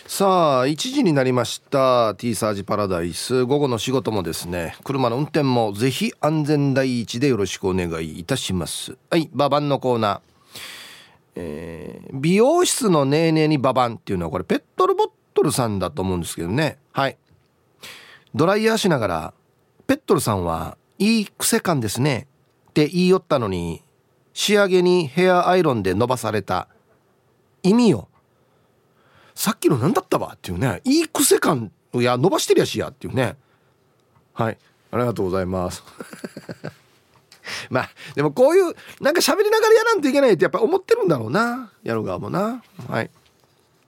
[0.06, 2.14] さあ1時になりました。
[2.14, 3.44] T サージパラダイス。
[3.44, 8.96] 午後の仕事もですね車の運転もぜひ安全第一でよろしくお願いいたします。
[9.10, 10.20] はいババンのコーナー、
[11.36, 16.78] えー、美容室のネーネーにババンっていうのはこれペットルボットルさんだと思うんですけどね。
[16.92, 17.16] はい。
[18.34, 19.34] ドライヤーしながら
[19.86, 22.28] ペットルさんはいい癖感ですね。
[22.70, 23.82] って言いよったのに
[24.32, 26.68] 仕上げにヘアアイロンで伸ばされた
[27.62, 28.08] 意味よ
[29.34, 30.32] さっきの何だったわ？
[30.34, 30.80] っていうね。
[30.84, 33.36] いい癖感いや伸ばしてるやしやっていうね。
[34.32, 34.58] はい。
[34.92, 35.82] ありがとうございます。
[37.70, 41.70] まあでもこういうなんか喋りながらやらんといけないってやっぱ思ってるんだろうな。
[41.82, 42.62] やる側もな。
[42.88, 43.10] はい。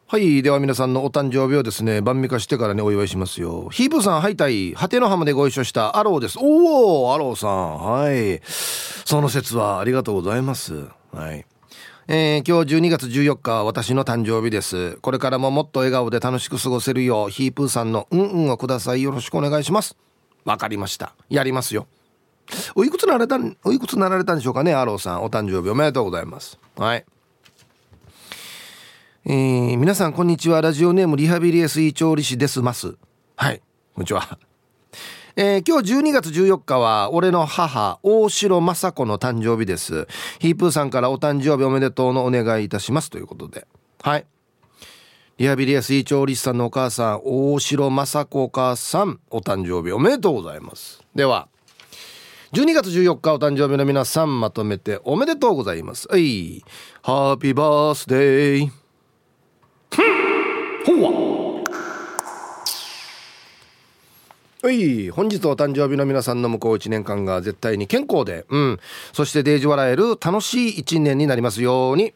[0.09, 0.42] はい。
[0.42, 3.69] では皆さんのお誕生日をですね晩味化してからねお祝いしますよ。
[3.71, 6.38] ヒープさんハイタイ果ての浜でご一緒したアローです。
[6.40, 7.79] おおアローさん。
[7.79, 8.40] はい。
[8.47, 10.85] その説はありがとうございます。
[11.12, 11.45] はい。
[12.09, 14.97] えー、今日12月14日は私の誕生日です。
[14.99, 19.03] これからももっと笑顔で楽しく過ごせるようヒープーさんのうんうんをください。
[19.03, 19.97] よろしくお願いします。
[20.45, 21.16] わかりました。
[21.29, 21.88] やりますよ。
[22.74, 25.24] おいくつなられたんおいくつなられたんでしょうかねアローさん。
[25.24, 26.59] お誕生日おめでとうございます。
[26.76, 27.04] はい。
[29.24, 30.61] えー、皆さんこんにちは。
[30.61, 32.96] ラジオネームリハビリエスイ調理師ですます
[33.37, 33.61] はい。
[33.94, 34.38] こんにちは。
[35.38, 40.06] えー、今日12月14日は俺の母大城雅子の誕生日です。
[40.38, 43.11] ヒープーさんからお誕生日おめでとうのお願いいたします。
[43.11, 43.66] ということで。
[44.00, 44.26] はい。
[45.38, 51.04] リハビリアスイ調理師さんのお母さん大城雅子お母さんお誕生日おめでとうございます。
[51.14, 51.48] では
[52.57, 56.09] 12月14日お誕生日の皆さんまとめておめでとうございます。
[56.11, 56.64] はい。
[57.03, 58.71] ハッピーバースデー
[60.87, 61.62] ほ
[64.62, 65.11] はい。
[65.11, 68.47] 本日お誕生日の皆さんの向こう1年間が絶対に健康で。
[68.49, 68.81] うん。
[69.12, 72.14] そしてデージ笑える楽しい1年になりますように。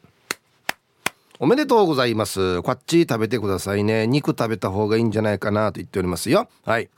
[1.38, 2.62] おめでとうございます。
[2.62, 4.06] こっち食べてくださいね。
[4.06, 6.48] 肉食べた方がいいんじゃないかなと言っておりますよ。
[6.64, 6.88] はい。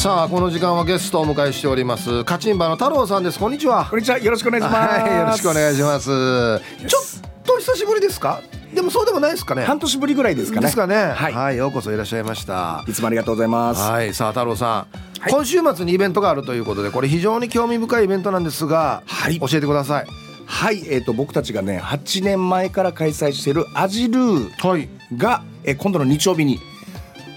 [0.00, 2.24] さあこの時間はゲストをお迎えしております。
[2.24, 3.38] カチンバの太郎さんです。
[3.38, 3.84] こんにちは。
[3.84, 4.18] こんにちは。
[4.18, 6.08] よろしくお願いします、はい、よろしくお願いします。
[6.88, 8.40] ちょっと久しぶりですか？
[8.74, 9.64] でもそうでもないですかね。
[9.64, 10.62] 半年ぶりぐらいですかね。
[10.62, 12.82] ですかね、はい、はい、ようこそいらっしゃいました。
[12.88, 13.82] いつもありがとうございます。
[13.82, 14.86] はいさあ太郎さん、は
[15.28, 15.32] い。
[15.32, 19.38] 今週末にイベントがあるということでこれ非常に興味深いイベントなんですが、はい。
[19.38, 20.06] 教えてください。
[20.46, 24.88] はいえー、と僕たちがね8年前から開催しているアジルーはい。
[25.14, 26.58] が、えー今度の日曜日に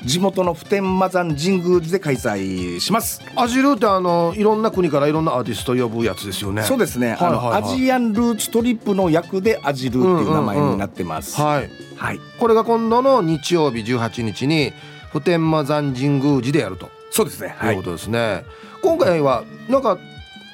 [0.05, 3.21] 地元の普天間山神宮寺で開催します。
[3.35, 6.63] アジルーってあのいろんな国からいろんなアーティスト呼ぶやつですよね。
[6.63, 11.69] そうですね、アジアンルーツトリップの役でアジルーっていう名前になってます、はい。
[11.95, 12.19] はい。
[12.37, 14.73] これが今度の日曜日18日に
[15.11, 16.89] 普天間山神宮寺でやると。
[17.11, 17.55] そうですね。
[17.57, 17.75] はい。
[17.75, 18.43] ということですね、
[18.81, 19.97] 今回はなんか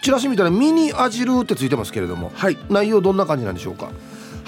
[0.04, 2.32] チラシ見たらミニアジルーってついてますけれども。
[2.36, 2.58] はい。
[2.70, 3.90] 内容どんな感じなんでしょうか？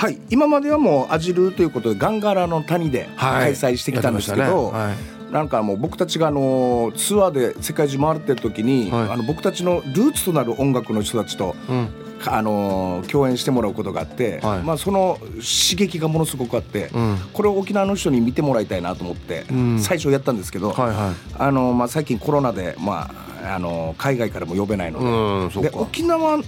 [0.01, 4.95] はい、今まではもうアジルーということでガンガラの谷で開催してきたんですけど、は
[5.29, 5.31] い。
[5.31, 9.09] なんかもう僕たちがあのツアーで世界中回ってる時に、はい。
[9.11, 11.89] あの僕たちのルーツとなる音楽の人たちと、うん。
[12.25, 14.63] あの共演してもらうことがあって、はい。
[14.63, 17.17] まあ、その刺激がものすごくあって、うん。
[17.31, 19.79] これを沖縄の人に見てもらいたいなと思って、うん。
[19.79, 23.11] 最初やったんですけど、はいはあのまあ、最近コロナで、ま
[23.43, 25.77] あ、あの海外からも呼べないのいで,、でうんそうか。
[25.77, 26.39] 沖縄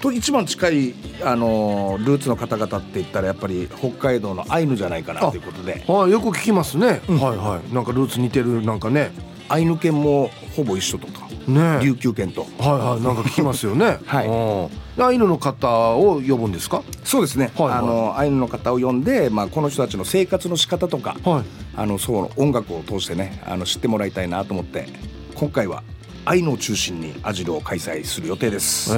[0.00, 5.84] と一番近いあのルーツの方々って言ったらやっぱり北海道のアイヌじゃないかなということで。
[5.86, 7.74] はいよく聞きますね、はいはい。
[7.74, 9.12] なんかルーツ似てるなんかね。
[9.48, 11.80] アイヌ犬もほぼ一緒とかね。
[11.82, 12.42] 琉球犬と。
[12.42, 13.00] はいはい。
[13.02, 13.98] なんか聞きますよね。
[14.06, 14.26] はい。
[14.26, 15.04] うん。
[15.04, 16.82] アイヌの方を呼ぶんですか？
[17.04, 17.78] そうですね、はいはい。
[17.78, 21.44] あのアイヌの方を呼んで、まあ、この人たちの生活の仕方とかはい。
[21.76, 24.88] あのそう音楽を通してねあの知ってもらいたいなと思って
[25.34, 25.82] 今回は
[26.24, 28.90] アイヌを中心にアジルを開催する予定です。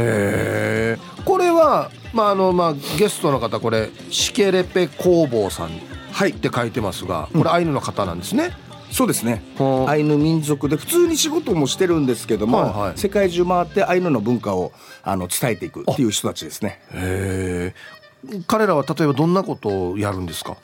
[1.25, 5.71] これはまああのまあゲストの方これシケレペ工房さんっ
[6.13, 6.33] はい。
[6.35, 8.51] て書いてますがこれアイヌの方なんですね、
[8.91, 9.43] そうですね。
[9.57, 12.99] はあアイヌ民族で普通に仕事もしてるんですけども、はいはい。
[12.99, 16.81] 世界中回ってアイヌの文化をあの伝えていくっていう人たちですね。
[16.93, 18.02] へえ
[18.47, 20.57] 彼らは例えばどんなことをやるんですか？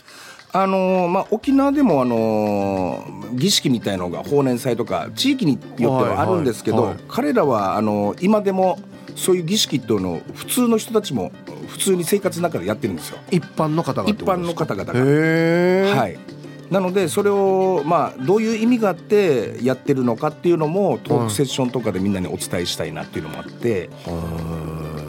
[0.53, 6.95] あのーまあ、沖縄でも、あのー儀式みたいのが法然祭とか地域によってはあるんですけど、はいはい。
[6.97, 8.79] はい彼らはあのー今でも
[9.15, 11.33] そういう儀式っていうのを普通の人たちも
[11.67, 13.19] 普通に生活の中でやってるんですよ。
[13.31, 15.01] 一般の方が一般の方々が。
[16.01, 16.19] はい。
[16.71, 23.89] なのでそれをまあどういう意味があってやってるのかっていうのもトークセッションとかでみんなにお伝えしたいなっていうのもあって、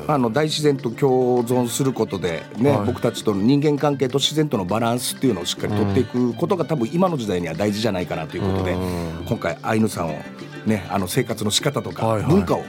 [0.10, 2.88] あの大自然と共存することでね、はい。
[2.88, 9.26] 僕たちとの人間関係と自然とのバランスっていうのをしっかりとっていくことが多分今の時代には大事じゃないかなということでうん。
[9.28, 10.18] 今回アイヌさんを
[10.66, 12.32] ねあの生活の仕方とかはいはい。
[12.32, 12.64] 文化を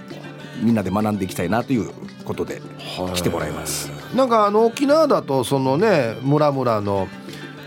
[0.61, 1.91] みんなで学んでいきたいなという
[2.27, 2.61] ことで
[3.15, 3.91] 来てもらいます。
[4.15, 7.09] なんかあの沖縄だとそのね村々の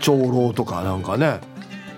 [0.00, 1.40] 長老とかなんかね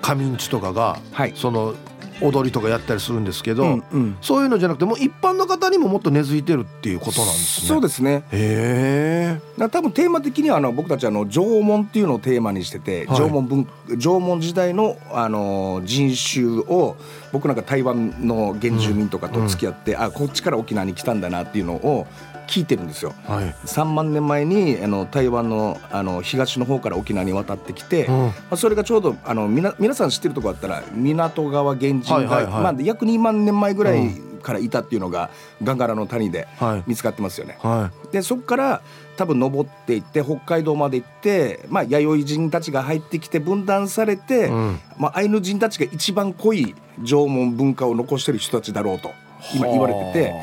[0.00, 1.34] 仮眠地とかが、はい。
[1.36, 1.74] その
[2.20, 4.16] 踊りとかやったりするんですけど、うんうん。
[4.20, 7.68] そういうのじゃなくてもう一般の方にももっと根付いてるっていうことなんですね。
[7.68, 8.24] そうですね。
[8.33, 13.18] へ多分テーマ的にはあの僕たちあの縄文っていうのをテーマにしてて、はい。
[13.18, 16.96] 縄文文縄文時代のあの人種を
[17.33, 22.07] 僕なんか台湾の原住民とかと付き合って、あこっちから沖縄に来たんだなっていうのを
[22.46, 23.14] 聞いてるんですよ。
[23.26, 23.44] はい。
[23.66, 28.16] 3万年前にあの台湾のあの東の方から沖縄に渡ってきて、うん。
[28.26, 32.62] まあ、それがちょうどあのみな皆さん知ってるところだったら港川原人が、はいはいはい。
[32.62, 34.11] まあ、約2万年前ぐらい
[34.42, 35.30] からいたっていうのが
[35.62, 36.85] ガンガラの谷ではい。
[36.87, 37.58] 見つかってますよね。
[37.60, 38.83] はでそこから
[39.16, 44.81] 多分登っていって北海道まで行って、まあ、弥生人たちが入ってきて分断されて、うん。
[44.98, 49.10] まあ、アイヌ人たちが一番濃い縄文文化を残してる人たちだろうと
[49.54, 50.35] 今言われてて、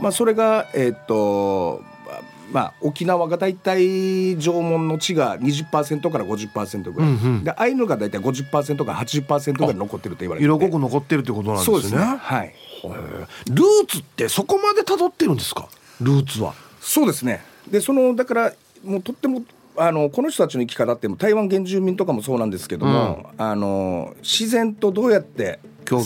[0.00, 1.82] まあ、それが、えーっと
[2.52, 7.44] まあ、沖縄が大体縄文の地が20%から50%ぐらい、うんうん。
[7.44, 10.44] でアイヌが大体50%から80%ぐらい残ってると言われてて。
[10.44, 11.74] 色濃く残ってるってことなんですね。
[11.74, 12.00] そうですね。
[12.00, 12.54] はい。
[13.48, 15.68] ルーツってそこまで辿ってるんですか？
[16.00, 16.54] ルーツは。
[16.80, 17.42] そうですね。
[17.68, 18.52] でそのだから
[18.84, 19.42] もうとっても
[19.76, 25.58] あのこの人たちの生き方っても台湾原住民とかもそうなんですけども、あの自然とどうやって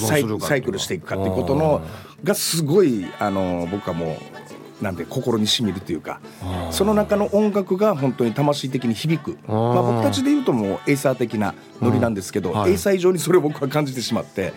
[0.07, 1.83] サイクルしていくかっていうことの
[2.25, 4.17] がすごいあの僕はも
[4.81, 6.21] うなんで心にしみるというか
[6.71, 9.39] その中の音楽が本当に魂的に響く。
[9.49, 12.71] まあ、僕たちで言うともうエイサー的なノリなんですけど、うんはい。
[12.71, 14.53] エイサー以上にそれを僕は感じてしまって。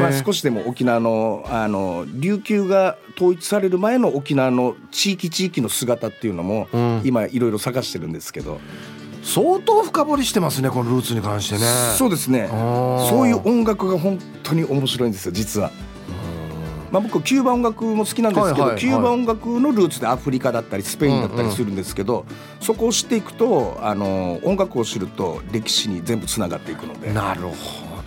[0.00, 7.02] まあ、少しでも沖縄のあの琉球が統一される前の沖縄の地域地域の姿っていうのも、うん。
[7.04, 8.60] 今いろいろ探してるんですけど、
[9.22, 11.60] 相当深掘りしてますねこのルーツに関してね。
[11.96, 12.48] そうですね。
[12.50, 15.70] そういう音楽が本当に面白いんですよ実は。
[16.90, 22.24] まあ、僕キューバ音楽も好きなんですけど、キューバ音楽のルーツでアフリカだったりスペインだったりするんですけど、
[22.60, 27.12] そこを知っていくとあの音楽を知ると歴史に全部つながっていくので。
[27.12, 27.54] なるほど。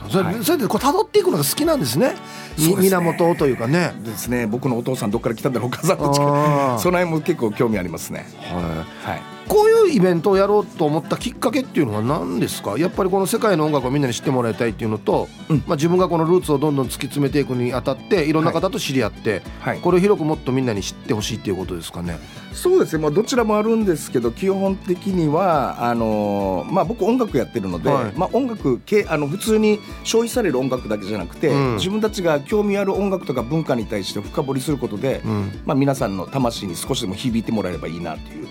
[0.10, 0.44] それ,、はい。
[0.44, 2.16] それでこう辿っていくのが好きなんですね。
[2.58, 2.76] ですね。
[2.90, 3.94] 源というかね。
[4.04, 4.48] ですね。
[4.48, 6.78] 僕のお父さんどっから来たんだろうお母さんどっちあかー。
[6.80, 8.26] その辺も結構興味ありますね。
[8.52, 8.60] は
[9.06, 9.12] い。
[9.12, 12.78] はいこういうイベントをやろうと思ったきっかけっていうのは何ですか？
[12.78, 15.64] やっぱりこの世界の音楽をみんなに知ってもらいたいっていうのと、うん。
[15.66, 18.46] まあ、自分がこのルーツをどんどん突き詰めていくにあたっていろん。
[18.46, 19.80] な方と知り合って、はい。
[19.80, 22.20] これを広くもっとみんなに知ってほしいっていうことですかね？
[22.54, 28.14] そうですね、まあ、どちらもあるんですけど基本的にはあのーまあ、僕音楽やってるので、はい。
[28.16, 31.76] まあ、音楽けあの普通に消費される音楽だけじゃなくて、うん。
[31.76, 35.62] 自分たちが興味ある音楽とか文化に対して深掘りすることで、うん。
[35.66, 38.48] まあ、皆さんの魂に少しでも響いてもらえればいいなという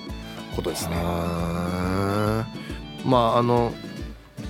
[0.57, 0.97] ことですね。
[3.05, 3.73] まああの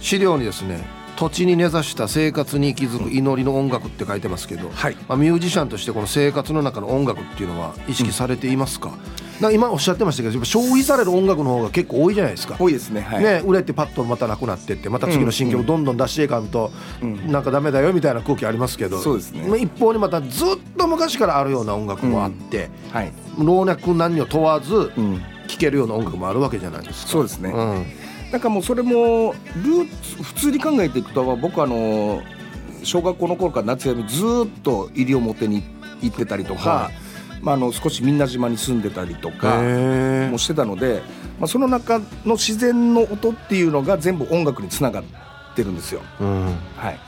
[0.01, 4.97] 資料にですね土地に根ざした生活に息づく祈りの音楽って書いてますけど、はい。
[5.09, 8.91] まあ、ミュージシャンとしてこの生活の中の音楽っていうのは意識されていますか,、
[9.41, 12.57] なんか今おっしゃってましたけどやっぱ消費される音楽の方が結構多いじゃないですか。
[12.59, 13.25] 多いですね、はい。
[13.25, 16.71] ね、売れてパッとまたなくなってってまた次の新曲どんどん出していかんと
[17.03, 17.33] うん。
[17.33, 19.47] なんかダメだよみたいな空気ありますけどそうですね。
[19.49, 23.13] まあ一方にまたずっと昔からあるような音楽もあって、はい。
[23.39, 27.13] 老若男女問わずうん、聴けるような音楽もあるわけじゃないですか。
[27.13, 27.87] そうですね、うん。
[28.33, 29.35] なんかもうそれも
[29.65, 32.23] ルーツ普通に考えていくと僕あの
[32.83, 35.63] 小学校の頃から夏休みずーっと西表に
[36.03, 36.91] 行ってたりとか、は
[37.41, 41.03] まあ、あの少しみんな島に住んでたりとかへもしてたので、
[41.39, 45.05] まあ、その中の自然の音っていうのが全部音楽につながっ
[45.55, 46.03] てるんですよ。
[46.21, 46.45] ーうん。
[46.77, 46.99] はい、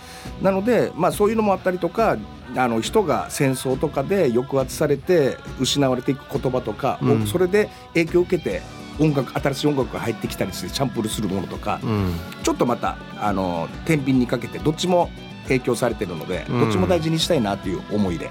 [0.43, 2.17] なので、まあ、そういうのもあったりとか
[2.57, 7.27] あの人が戦争とかで抑圧されて失われていく言葉とか、うん。
[7.27, 8.63] それで影響を受けて
[8.99, 12.15] 音楽新しい音楽が入ってきたりしてチャンプルするものとか、うん。
[12.43, 15.11] ちょっとまたあの天秤にかけてどっちも
[15.45, 16.61] 影響されてるので、うん。
[16.61, 18.31] どっちも大事にしたいなという思いで。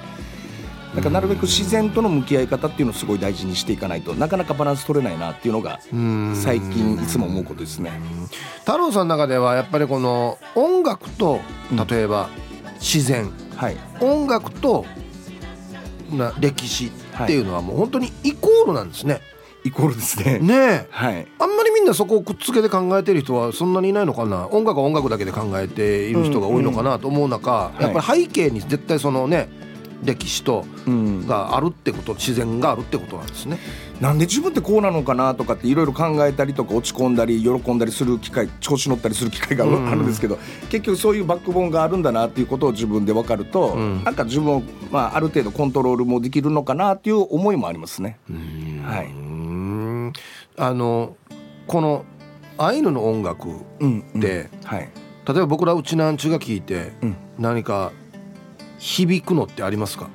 [0.98, 6.36] だからなるべく自然との向き合い方っていうのをすごい大事にしていかないとなかなかバランス取れないなっていうのがうん。
[6.36, 7.92] 最近いつも思うことですね。
[8.62, 11.40] 太郎さんの中ではやっぱりこの音楽と
[11.72, 11.88] うん。
[11.88, 12.30] 例えば
[12.80, 14.86] 自然、はい、音楽と
[16.12, 19.22] な歴史っていうのはもう本当にイコールなんですね。
[19.64, 20.40] イコールですね。
[20.40, 20.88] ねえ。
[20.90, 24.48] はい、あんまりみんなそこをくっつけて考えてる人はそんなにいないのかな？
[24.48, 27.84] 音楽は音楽だけで考えている人が多いのかなと思う中、うん。
[27.84, 29.67] やっぱり背景に絶対そのね
[30.04, 33.58] 歴史とうん、があるってこと自然があるってことなんですね。
[34.00, 40.06] なんで自分ってこうなのかなとかっていろいろ考えたりとか落ち込んだり喜んだりする機会調子乗ったりする機会があるうん。
[40.06, 40.38] ですけど、
[40.70, 44.04] 結局そういうバックボーンがあるんだなっていうことを自分で分かると、うん。
[44.04, 48.20] なんか自分を、まあ、ある程度コントロールもできるのかなっていう思いもありますね。
[48.84, 49.08] はい。
[50.60, 51.16] あの
[51.66, 52.06] この
[52.58, 54.06] アイヌの音楽うん。
[54.14, 54.20] うん。
[54.20, 54.90] で、はい、
[55.28, 57.16] 例えば僕らうちなんちゅが聞いてうん。
[57.40, 57.92] 何か
[58.78, 60.10] 響くのってありますか？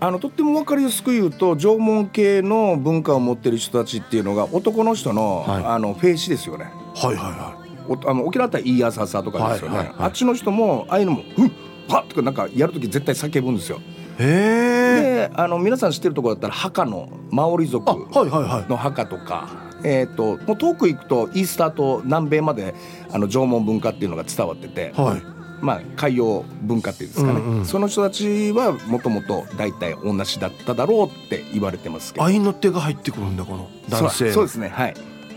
[0.00, 6.64] あのとっても分かりやすく言うと縄文系の文化を持ってる人たちっていうのが男の人の,、はいあのフェイシですよね。
[6.94, 11.52] はいはいはおあの沖縄だったら「いいやささ」とかですよね、はいはいはいあっちの人もああいうのも「うん
[11.88, 13.78] はっ!」とかなんかやるとき絶対叫ぶんですよ。
[13.78, 13.80] い。
[13.80, 15.28] へえ。
[15.28, 18.70] であの皆さん知ってるところだったら墓のマオリ族あはいはいはい。
[18.70, 19.48] の墓とか、
[19.84, 22.74] えー、ともう遠く行くとイースターと南米まで
[23.12, 25.22] あの縄文文化っていうのが伝わってて、はい。
[25.64, 34.26] まあ、海洋文化っていうんですかね、うんうんその人たちはもともと大体同じだっただろうって言われてますけど愛の手が入ってくるんだこの男性。
[34.26, 34.94] そうそうですねはい。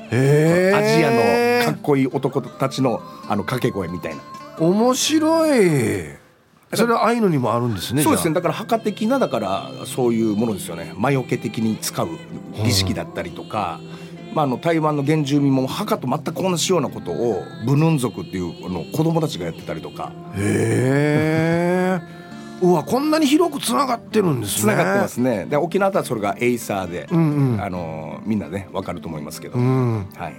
[0.10, 4.22] アジアのかっこいい男たちのあの掛け声みたいな。
[4.60, 6.18] 面白い。
[6.74, 8.04] それはアイヌにもあるんですね。
[8.04, 12.10] そうですねじだから墓的なだからそういうものですよね魔除け的に使う
[12.64, 13.80] 儀式だったりとか、
[14.38, 20.12] まあ、あの台湾の原住民も墓と全く同じようなことをブヌン族っていうあの子供たちがやってたりとか。
[20.36, 22.18] へえ。
[22.62, 24.74] うわこんなに広くつながってるんですね。
[24.74, 25.48] つながってますね。
[25.50, 27.62] で沖縄だったらそれがエイサーで、うんうん。
[27.64, 30.36] あのみんなねわかると思いますけど、うんはい。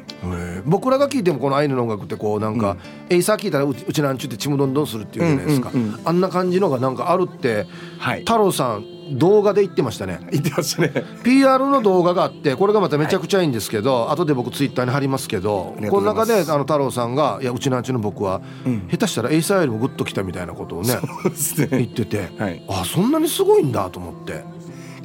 [0.64, 2.76] 僕らが聞いてもこのアイヌの音楽ってこうなんか、
[3.10, 6.00] エイサー聞いたらうちうちなんちゅってちむどんどんするっていうじゃないですか、うんうんうん。
[6.04, 7.66] あんな感じのがなんかあるって
[7.98, 8.20] はい。
[8.20, 10.20] 太郎さん動画で言ってましたね。
[10.30, 10.92] 言ってましたね。
[11.22, 18.88] PR の動画があってこれがまためちゃくちゃいいんですけど、後で僕ツイッターに貼りますけどことの中であの太郎さんが「いやうちなんちゅの僕は、うん。
[18.90, 21.68] 下手したらエイサーよりもグッときた」みたいなことをねね。
[21.70, 22.62] 言ってて、はい。
[22.68, 24.57] あそんなにすごいんだと思って。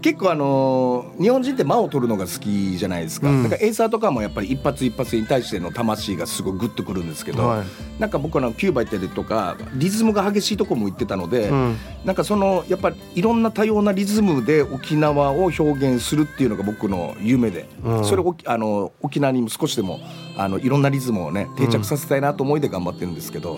[0.04, 3.44] 結構あのー日本人って間を取るのが好きじゃないですか、うん。
[3.44, 7.66] だからエイサーとかもやっぱり一発一発に対しての魂がすごいグッとくるんですけど、はい。
[8.00, 11.78] なんか僕はあのキューバ行ったりとかリズムが激しいとこも行ってたので、うん。
[12.06, 18.06] なんかそのやっぱりいろんな多様なリズムで沖縄を表現するっていうのが僕の夢で、うん。
[18.06, 20.00] それをあの沖縄にも少しでも
[20.38, 20.84] あのいろん。
[20.84, 23.58] なリズムをね定着させたいなと思いで頑張ってるんですけど、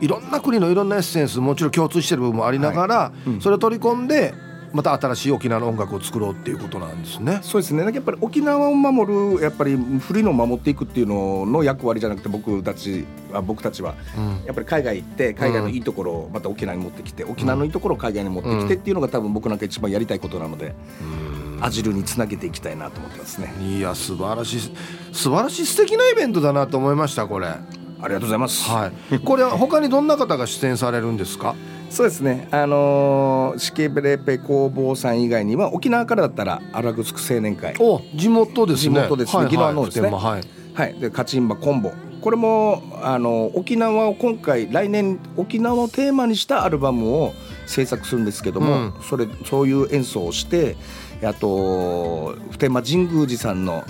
[0.00, 0.08] い。
[0.08, 3.40] ろんな国のいろんなエッセンスもちろん共通してる部分もありながら、うん。
[3.40, 4.34] それを取り込んで
[4.72, 7.40] また新しい沖縄の音楽を作ろうっていうことなんですね。
[7.42, 20.74] そうですねなんかやっぱり沖縄を守るやっぱり古いのを守っていくっていうのの役割じゃなくて僕たちは僕たちはうんやっぱり海外行って海外のいいところをまた沖縄に持ってきて、沖縄のいいところを海外に持ってきてっていうのが多分僕なんか一番やりたいことなので、
[21.60, 23.52] アジルにつなげていきたいなと思ってますね。
[23.60, 24.60] いや素晴らしい
[25.12, 27.48] 素晴らしい素敵なイベントだなと思いましたこれ。
[28.02, 28.70] ありがとうございます。
[28.70, 29.18] はい。
[29.18, 31.54] これは他にどんな方が出演されるんですか？
[31.90, 32.48] そうですね。
[32.52, 38.94] あのーシケベレペ工房さん以外には沖縄からだったらアラグスク青年会、お地元ですね。
[38.94, 40.42] 地元ですねはい宜野湾のですねはい。
[40.72, 41.92] はい、でカチンバコンボ。
[42.20, 47.32] これもあの沖縄を今回来年沖縄をテーマにしたアルバムを
[47.66, 50.76] 制作するんですけども、うんそれそういう演奏をして
[51.24, 53.84] あと普天間神宮寺さんの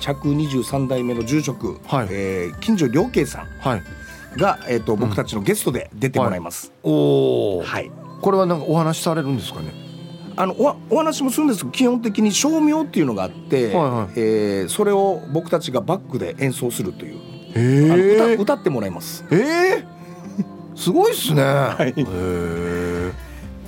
[0.00, 3.82] 123代目の住職、はいえー近所良慶さんはい。
[4.38, 6.72] が、えー、と僕たちのゲストで出てもらいます。
[6.82, 7.62] おお。
[7.62, 7.90] はい
[8.22, 9.72] これはなんかお話しされるんですかね？
[10.36, 17.20] あのおお話もするんですけど基本的に照明っていうのがあって、はいはいえーそれを僕たちがバックで演奏するという、
[17.54, 18.34] え。
[18.36, 19.24] 歌歌ってもらいます。
[19.30, 19.36] え
[19.80, 19.84] え。
[20.74, 21.42] すごいっすね。
[21.42, 22.87] いへえ。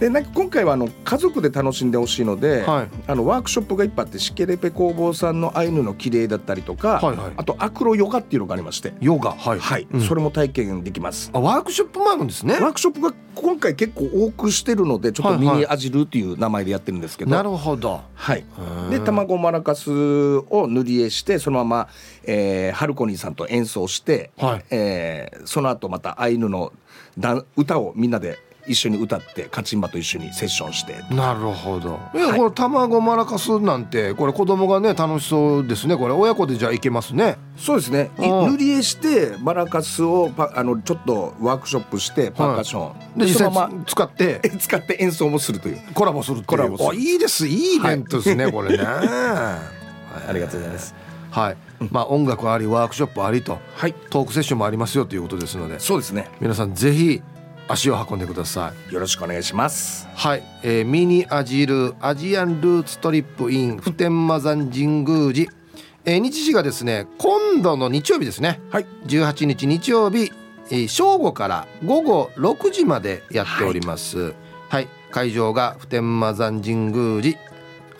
[0.01, 2.89] でなんか今回はあの家族で楽しんでほしいので、はい。
[3.07, 7.33] あのワークショップがいっぱいあってシケレペ工房さんのアイヌの綺麗だったりとか、はいはい。
[7.37, 9.33] あとアクロヨガっていうのがありまして、ヨガ。
[9.33, 9.59] はい。
[9.59, 9.87] はい。
[9.93, 10.01] うん。
[10.01, 11.31] それも体験できます。
[11.35, 12.55] あワークショップもあるんですね。
[12.55, 15.65] ワークショップが今回結構多くしてるのでちょっとミはいはい。
[15.65, 18.01] ニアジルっていう名前でやってるんですけど、なるほど。
[18.15, 18.45] はい、
[18.85, 21.89] うんで卵マラカスを塗り絵してそのまま、
[22.25, 24.65] えー、ハルコニーさんと演奏して、はい。
[24.71, 26.73] えーその後またアイヌの
[27.19, 28.39] だ歌をみんなで
[28.71, 31.03] 一緒に歌ってカチンバと一緒にセッションして。
[31.11, 31.99] なるほど。
[32.15, 32.39] え、はい。
[32.39, 35.97] これ卵マラカスなんてこれ子供がね楽しそうですね。
[35.97, 36.15] これ。
[36.15, 37.37] 親子でじゃあいけますね。
[37.57, 38.11] そうですね。
[38.19, 44.41] 塗り絵してマラカスをパあのちょっとワークショップしてパーカッション、で実際そのままつ使って。
[44.43, 45.81] え使って演奏もするという。
[45.95, 46.43] コラボする。
[46.43, 46.91] コラボする。
[46.91, 47.47] あいいです。
[47.47, 48.85] いいイベントですね、これね。
[48.87, 49.61] あ
[50.33, 50.95] りがとうございます。
[51.31, 51.57] はい。
[51.91, 53.59] まあ音楽ありワークショップありと。
[53.75, 53.95] はい。
[54.11, 56.29] トークセッションもありますよということですので、そうですね。
[56.41, 57.23] 皆さんぜひ
[57.71, 58.93] 足を運んでください。
[58.93, 60.09] よろしくお願いします。
[60.15, 65.53] はい、えーミニアジルアジアンルーツトリップ in 普天間山神宮寺、
[66.05, 68.61] えー日時がですね今度の日曜日ですね。
[68.71, 68.87] はい。
[69.07, 70.33] 18日日曜日、
[70.71, 74.35] えー正午から午後6時までやっております。
[74.69, 77.50] はい、会場が普天間山神宮寺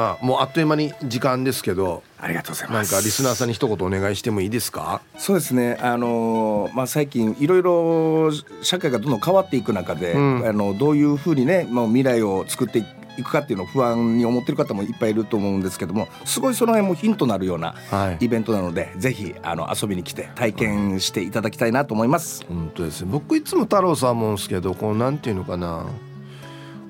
[0.00, 5.00] あもうあっという間に時間ですけどありがとうございなんますかリスナーさんに一言お願いしてもいいですか？
[5.16, 5.76] そうですね。
[5.80, 8.30] あのーまあ最近いろいろ
[8.62, 10.46] 社会がどんどん変わっていく中で、ん。
[10.46, 18.24] あのどういうふうにね、まあ、未来を作っていくかっていうのを不安に思ってる方もいっぱいいると思うんですけどもすごいその辺もヒントになるようなはい。
[18.24, 22.44] イベントなので、ぜひあの遊びに来て体験していただきたいなと思います。
[22.46, 23.08] 本当ですね。
[23.10, 25.86] 僕いつも太郎さん思うんですけどこうなんていうのかな。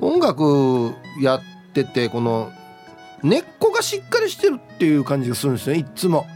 [0.01, 0.93] 音楽
[1.23, 1.41] やっ
[1.73, 2.53] ててこの
[3.23, 5.81] 根っこがしっかりしてるっていう感じがするんですよね。
[5.81, 6.27] いつも。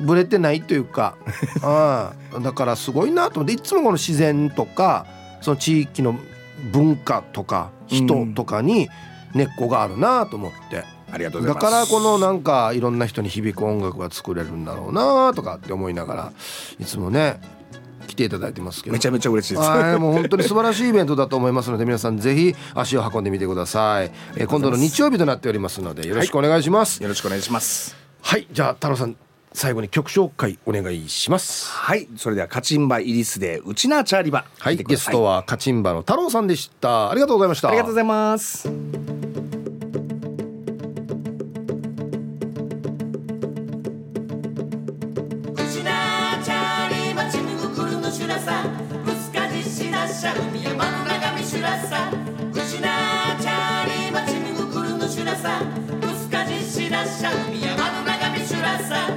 [0.00, 1.16] ブレてないというか。
[1.62, 3.40] あ あだからすごいなと。
[3.40, 5.06] 思っていつもこの自然とか
[5.40, 6.18] その地域の
[6.72, 8.88] 文化とか人とかに
[9.34, 10.84] 根っこがあるなと思って。
[11.12, 11.64] ありがとうございます。
[11.64, 16.32] だからこのなんかいろんな人に響く音楽が作れるんだろうなとかって思いながら
[16.80, 17.40] いつもね
[18.06, 19.68] 来ていただいてますけどめちゃめちゃ嬉しいです。
[19.68, 27.96] はいもう本当に素晴らしいイベントだと思いますので皆さんぜひ足を運んでみてください、えー今度の日曜日となっておりますのでよろしくお願いしますよろしくお願いします。
[28.22, 29.16] はい、じゃあ太郎さん
[29.52, 34.44] 最後に曲紹介お願いしますはい、それではカチンバイリスでウチナーチャーリバ。
[34.58, 39.23] はいゲストはカチンバの太郎さんでしたありがとうございましたありがとうございます。
[50.24, 55.60] しらっしゃ海山の中身しゅらさウチナーチャーリー町にくるのしゅらさ
[56.00, 59.10] ぶつかじしらっしゃ海山の中身しゅらさ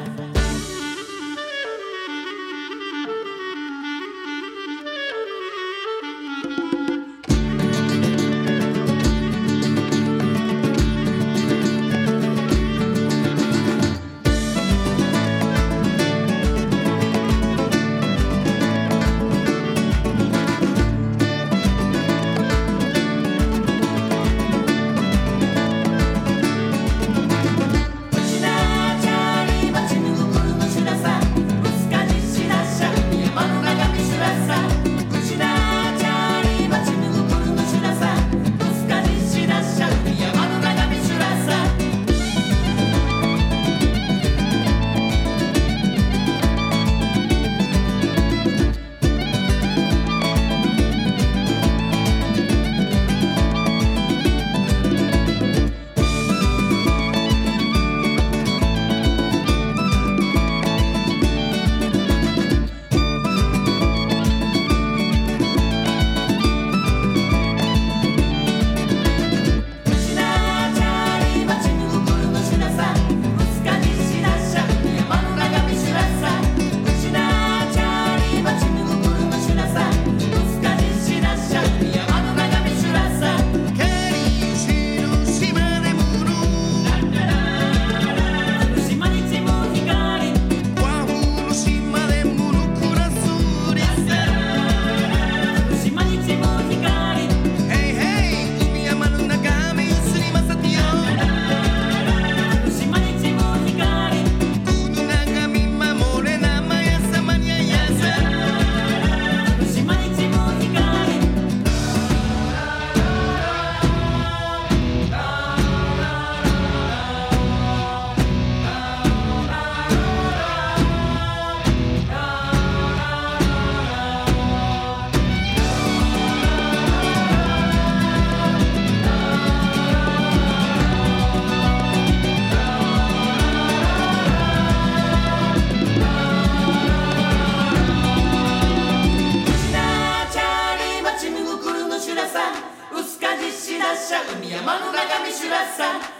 [144.17, 146.16] しらっしゃ海山の中身しゅらさな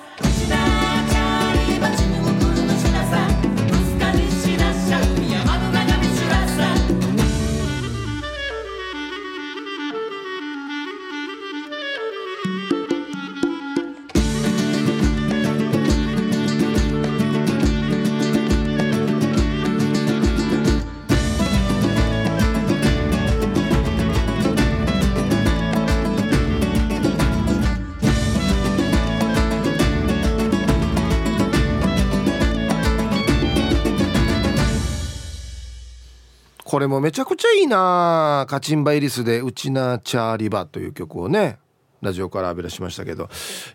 [36.77, 41.57] これもめちゃくちゃいいなカチンバイリスで「ウチナチャーリバ」という曲をね
[42.03, 43.29] ラジオから浴び出しましたけど。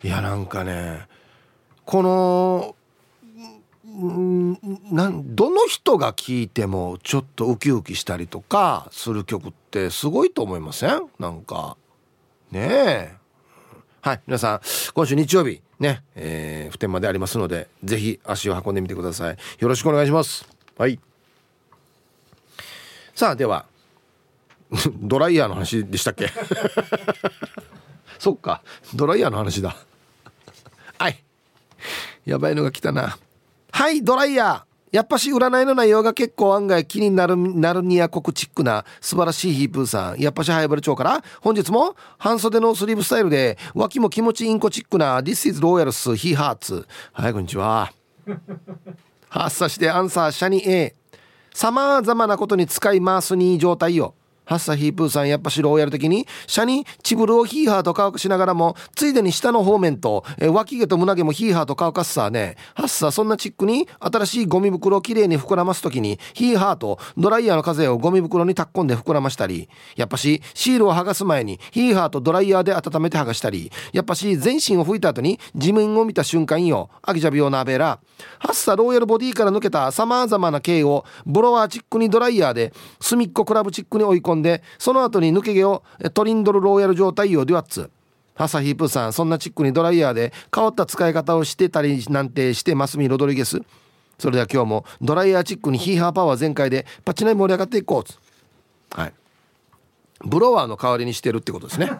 [0.05, 1.09] いやなんかね
[1.85, 2.77] この
[3.89, 4.57] ん
[4.95, 11.09] なんどの人が聴いてもちょっとウキウキしたりとかする曲ってすごいと思いません？
[11.19, 11.77] なんか
[12.53, 13.17] ねえ。
[14.01, 14.61] はい皆さん
[14.95, 19.37] 今週日曜日ね、えー普天間でありますのでぜひ足を運んでみてください。
[19.59, 20.49] よろしくお願いします。
[20.79, 21.01] はい。
[23.15, 23.67] さあでは
[25.01, 26.31] ドライヤーの話でしたっけ？
[28.19, 28.63] そっか
[28.95, 29.77] ドライヤーの話だ。
[30.99, 31.23] はい。
[32.25, 33.19] やばいのが来たな。
[33.71, 34.97] はいドライヤー。
[34.97, 38.85] やっぱし占いの内容が結構案外気になるナルニア国チックな。
[39.01, 40.19] 素晴らしいヒープーさん。
[40.21, 41.23] やっぱしハイバル町から。
[41.41, 45.21] 本日も半袖のスリーブスタイルで脇も気持ちインコチックな。
[45.21, 47.93] This is Royals He Hearts はいこんにちは。
[49.29, 50.95] 発作してアンサーシャニ A
[51.55, 54.15] さまざまなことに使い回すにいい状態よ。
[54.45, 62.57] ハッサヒープーさんやっぱしローヤル的にシャにチブルをヒーハーと乾かしながらもついでに下の方面とえ脇毛と胸毛もヒーハーと乾かすさね。
[62.75, 78.01] ハッサそんなチックに新しいゴミ袋をきれいに膨らます時にヒーハーとドライヤーの風をゴミ袋にタッコんで膨らましたりやっぱしシールを剥がす前にヒーハーとドライヤーで温めて剥がしたりやっぱし全身を拭いた後に地面を見た瞬間よアギジャビオナベラ
[78.39, 85.83] ハッサローヤルボディから抜けたさまざまな毛をブロワーチックにドライヤーで隅っこクラブチックに追い込んででその後に抜け毛を
[86.15, 87.91] トリンドルローヤル状態をデュアッツ。
[88.35, 93.61] ハサヒープさんそんなチックにドライヤーで変わった使い方をしてたりなんてしてますみロドリゲス。
[94.19, 98.13] それでは今日もドライヤーチックにヒーハーパワー全開でパチナイ盛り上がっていこう。
[98.99, 99.13] はい。
[100.25, 101.91] ブロワーの代わりにしてるってことですね。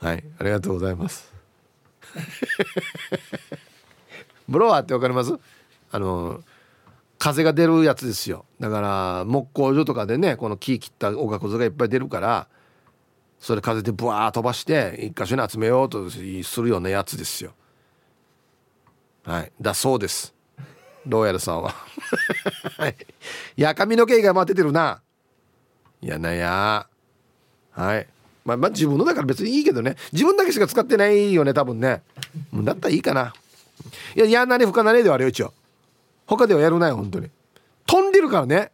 [0.00, 0.24] はい。
[0.38, 1.32] ありがとうございます。
[4.48, 5.32] ブロワーってわかります？
[5.92, 6.40] あの
[7.18, 8.44] 風が出るやつですよ。
[8.60, 12.48] だから木工所とかでねこの木切ったおがくずがいっぱい出るから
[13.40, 17.52] それ風でブワー飛ばして一箇所に集めようとするようなやつですよ。
[19.24, 19.52] はい。
[19.60, 20.34] だそうです。
[21.06, 21.74] ローヤルさんは。
[22.78, 22.96] はい。
[23.56, 25.00] や髪の毛が回っててるな。
[26.02, 26.86] いやなや。
[27.72, 28.06] はい。
[28.44, 29.96] まあまあ自分のだから別にいいけどね。
[30.12, 32.02] 自分だけしか使ってないよね多分ね。
[32.54, 33.34] だったらいいかな。
[34.14, 35.52] いややんなれふかなれではあるよ一応。
[36.26, 37.30] 他ではやるなよ本当に。
[37.86, 38.72] 飛んでるからね。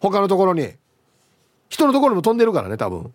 [0.00, 0.72] 他のところに。
[1.68, 3.12] 人のところも飛んでるからね多分。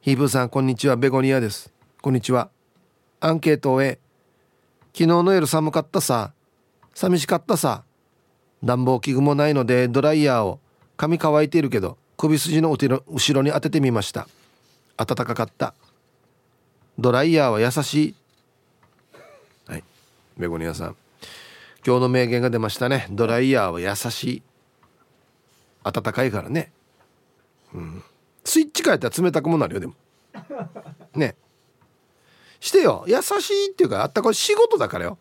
[0.00, 0.96] ヒープーさんこんにちは。
[0.96, 1.72] ベゴニアです。
[2.00, 2.50] こんにちは。
[3.20, 3.98] アンケートを終え
[4.92, 6.32] 昨日の夜寒かったさ。
[6.92, 7.84] 寂しかったさ。
[8.64, 10.60] 暖房器具もないのでドライヤーを
[10.96, 14.28] 髪乾いているけど首筋の後ろに当ててみました。
[14.96, 15.74] 暖かかった。
[16.98, 18.14] ドライヤーは優しい。
[19.66, 19.84] はい。
[20.36, 20.96] ベゴニアさん。
[21.84, 23.06] 今日の名言が出ましたね。
[23.10, 24.42] ドライヤーは優しい。
[25.82, 26.72] 暖かいからね。
[27.74, 28.02] うん。
[28.44, 29.94] スイッチ変えたら冷たくもなるよでも。
[31.14, 31.36] ね。
[32.60, 33.04] してよ。
[33.08, 35.18] 優しいっていうかあったこれ仕事だからよ。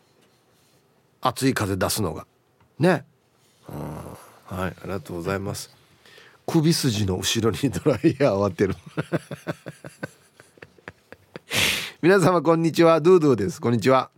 [1.21, 2.27] 熱い風出すのが。
[2.77, 3.05] ね。
[3.67, 4.57] うん。
[4.57, 4.69] はい。
[4.69, 5.71] ありがとうございます。
[6.45, 8.75] 首筋の後ろにドライヤーを当てる。
[12.01, 13.01] 皆様こんにちは。
[13.01, 13.61] ドゥドゥです。
[13.61, 14.11] こんにちは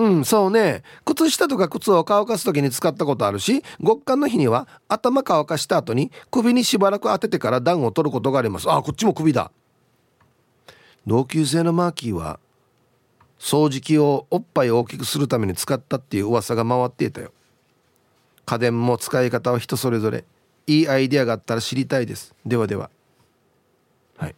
[0.00, 0.82] うんそうね。
[1.04, 8.70] 靴下とか靴を乾かす時に使ったことあるし極寒の日には頭乾かした後に首にしばらく当ててから暖を取ることがあります。
[8.70, 9.50] あこっちも首だ。
[11.06, 12.40] 同級生のマーキーは
[13.38, 17.32] 掃除機をおっぱいを大きくするために使ったっていう噂が回っていたよ。
[18.46, 20.24] 家電も使い方は人それぞれ。
[20.66, 22.34] いいアイデアがあったら知りたいです。
[22.46, 22.90] ではでは。
[24.16, 24.34] はい。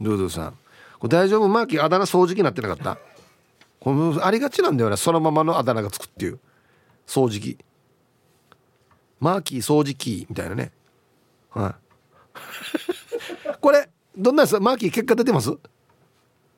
[0.00, 0.54] ドゥドゥさん。
[0.98, 1.48] これ大丈夫？
[1.48, 2.98] マーキーあだ名掃除機になってなかった？
[3.80, 4.96] このありがちなんだよね。
[4.96, 6.38] そのままのあだ名がつくっていう。
[7.06, 7.58] 掃除機。
[9.18, 10.70] マーキー掃除機みたいなね。
[11.50, 11.74] は
[13.54, 13.56] い。
[13.60, 15.50] これどんなやつマーキー結果出てます？
[15.50, 15.60] こ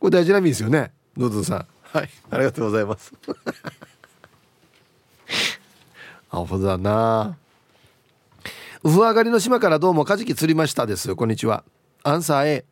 [0.04, 0.92] れ大事な意味ですよね。
[1.16, 1.66] ドゥドさん。
[1.96, 2.10] はい。
[2.30, 3.12] ありがとうございます。
[6.30, 7.36] アホだな。
[8.82, 11.62] ウフ上がりの島からどうもカジキ釣りましたですこんにちは。
[12.02, 12.64] アンサー A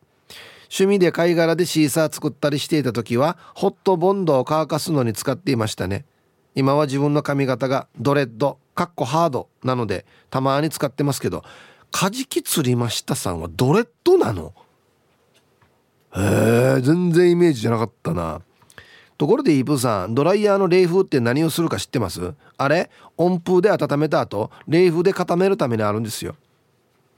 [0.73, 6.05] 趣味で貝殻でシーサー作ったりしていた時はホットボンドを乾かすのに使っていましたね。
[6.55, 11.43] 今は自分の髪型がドレッドかっこハードなのでたまに使ってますけど
[11.91, 14.53] カジキ釣りましたさんはドレッドなの？
[16.15, 18.41] へえ全然イメージじゃなかったな。
[19.17, 22.33] ところでイープさんドライヤーの冷風って何をするか知ってます？
[22.57, 26.37] あれ温風で温めた後冷風で固めるためにあるんですよ。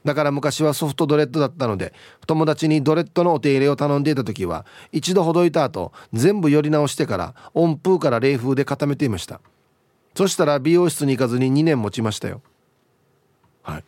[0.04, 1.92] だから昔はソフトドレッドだったので
[2.26, 9.40] 友達にドレッドのお手入れを頼んでいた時は一度ほどいた後全部寄り直してから温風から冷風で固めていました。
[10.14, 12.40] そしたら美容室に行かずに2年持ちましたよ。
[13.62, 13.84] はい。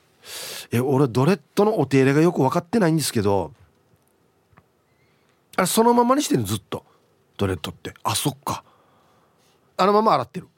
[0.73, 3.53] え俺ドレッドのお手入れがよく分かってないんですけど
[5.57, 6.85] あれそのままにしてるずっと。
[7.39, 7.95] ドレッドって。
[8.03, 8.65] あそっか。
[9.77, 10.49] あのまま洗ってる。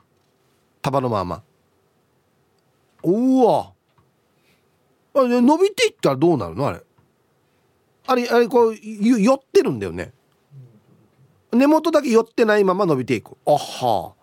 [0.81, 1.43] 束のまま。
[3.03, 3.73] うわ。
[5.23, 6.67] あれ伸びていったらどうなるの？
[6.67, 6.83] あれ。
[8.07, 10.13] あれあれこう寄ってるんだよね。
[11.53, 13.37] 根元だけ寄ってないまま伸びていく。
[13.47, 14.15] あは。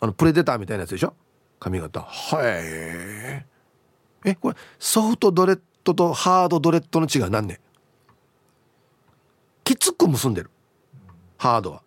[0.00, 1.14] あのプレデターみたいなやつでしょ？
[1.60, 2.02] 髪型。
[2.02, 2.44] はい
[4.24, 7.60] えこれソフトドレッドとハードドレッドの違い何ね
[9.64, 10.50] きつく結んでる。
[11.36, 11.82] ハードは。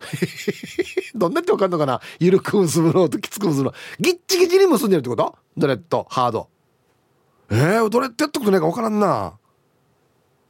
[1.14, 2.00] どんなってわかんのかな？
[2.18, 3.74] 緩く結ぶのときつく結ぶの。
[4.00, 5.36] ギッチギチに結んでるってこと？
[5.56, 6.48] ドレッドハード。
[7.50, 9.06] えー、ドレッドやったことないか分からんな。
[9.06, 9.34] は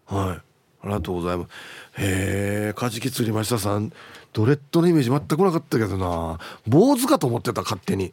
[0.06, 0.16] い。
[0.16, 0.42] あ
[0.84, 1.48] りがとうございます。
[1.96, 3.92] へえカジキ釣りましたさん。
[4.32, 6.38] ドレッドのイメージ全くなかったけどな。
[6.66, 8.12] 坊主かと思ってた勝手に。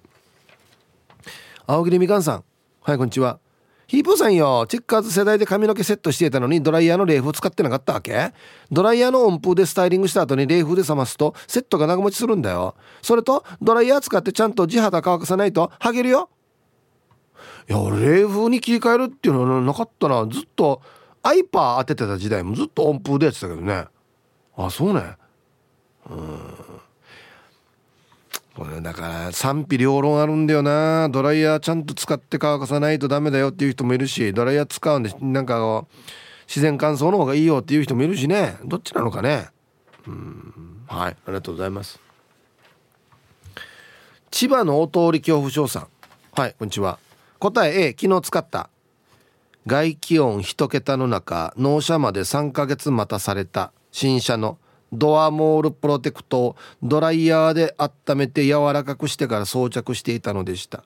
[1.67, 2.43] 青桐みかんさん。
[2.81, 3.39] はいこんにちは。
[3.87, 4.65] ヒープーさんよ。
[4.69, 8.31] チェッカーズ世代で髪の毛セットしていたのにドライヤーの冷風使ってなかったわけ？
[8.71, 12.75] ドライヤーの温風でスタイリングした後に冷風で冷ますとセットが長持ちするんだよ。
[13.01, 16.29] それとドライヤー使ってちゃんと地肌乾かさないとハゲるよ。
[17.69, 20.25] いや冷風に切り替えるっていうのはなかったな。
[20.27, 20.81] ずっと
[21.23, 23.85] アイパー当ててた時代もずっと温風でやってたけどね。
[24.57, 25.15] あそうね。
[26.09, 26.39] うん。
[28.55, 31.09] これだから賛否両論あるんだよな。
[31.09, 35.85] ドライヤーちゃんと使って乾かさないとダメだよっていう人もいるしドライヤー使うんでなんか
[36.47, 38.57] 自然乾燥の方がいいよっていう人もいるしね。
[38.65, 39.47] どっちなのかね。
[40.07, 40.83] うん。
[40.87, 41.99] はいありがとうございます。
[44.31, 45.87] 千葉のお通り恐怖症さん。
[46.33, 46.99] はいこんにちは。
[47.41, 48.69] 答え A 昨日使った。
[49.65, 53.73] 外気温1桁の中納車まで3ヶ月待たされた。
[53.91, 54.59] 新車の
[54.93, 60.83] ドアモールプロテクトをドライヤーで温めて柔らかくしてから装着していたのでした。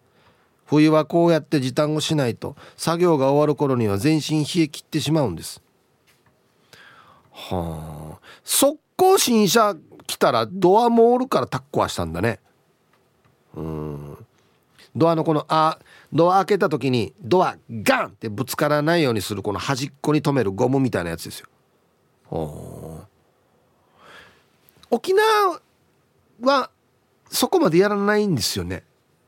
[0.65, 5.61] 冬はこうやって時短をしないと作業が終わる頃には全身冷え切ってしまうんです。
[7.33, 8.19] はあ。
[8.45, 9.75] 速攻新車
[10.07, 12.39] 来たらドアモールからタッコはしたんだね。
[13.55, 14.17] うん。
[14.95, 15.79] ドアのこのあ
[16.13, 21.47] ドア開けた時にドアガンってぶつからないようにするこの端っこに留めるゴムみたいなやつですよ。
[24.89, 25.61] 沖縄
[26.41, 26.69] は
[27.29, 28.83] そこまでやらないんですよね。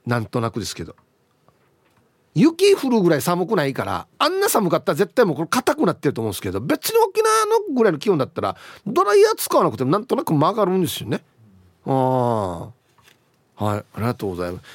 [0.06, 0.96] なんとなくですけど。
[2.38, 8.56] 雪降るぐらい寒くないからあんな寒かったら絶対もうこれ硬くなってると思うんですけど別に沖縄のぐらいの気温だったら
[8.86, 11.24] ドライヤー使わなくてもなんとなく曲がるんですよね。
[11.88, 12.70] あ
[13.58, 14.66] あはいありがとうございます。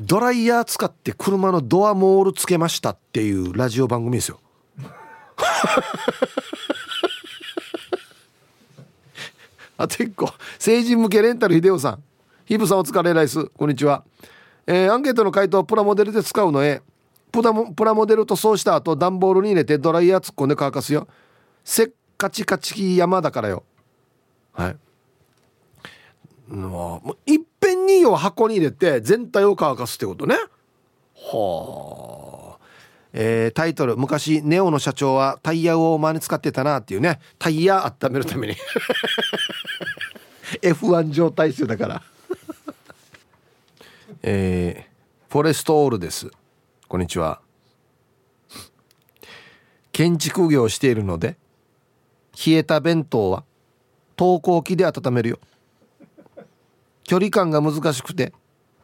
[0.00, 4.38] ドライヤー使って車のドアモールつけましたっていうラジオ番組ですよ。
[9.76, 12.02] あと一個成人向けレンタル秀夫さん。
[12.44, 14.04] ヒブさんお疲れライスこんにちは、
[14.66, 16.80] えー、アンケートの回答プラモデルで使うのへ。
[17.32, 21.08] プラモプラモデルとそうした後段ボールに入れてドライヤー突っ込んで乾かすよ。
[21.64, 23.64] せっかちかち山だからよ。
[24.52, 24.76] はい。
[26.48, 27.40] もうい
[27.88, 30.36] っぺんにを箱に入れて全体を乾かすってことね。
[31.14, 32.58] はあ。
[33.14, 37.20] えー、タイトル昔ネオの社長はタイヤを間に使ってたなっていうね。
[37.38, 38.54] タイヤ温めるために。
[40.62, 42.02] F1 状態数だから。
[44.22, 46.30] えー、フォレストオールです。
[46.86, 47.40] こんにちは。
[49.92, 51.36] 建築業をしているので
[52.46, 53.42] 冷えた弁当は
[54.14, 55.38] 投光器で温めるよ。
[57.08, 58.34] 距離感が難しくて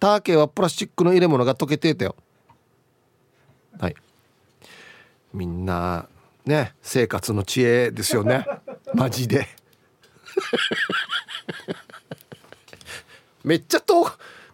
[0.00, 2.16] ターケはプラスチックの入れ物が溶けていたよ。
[3.78, 3.96] はい。
[5.34, 6.06] みんな
[6.46, 8.46] ね生活の知恵ですよね。
[8.94, 9.46] マジで。
[13.44, 14.06] めっちゃ遠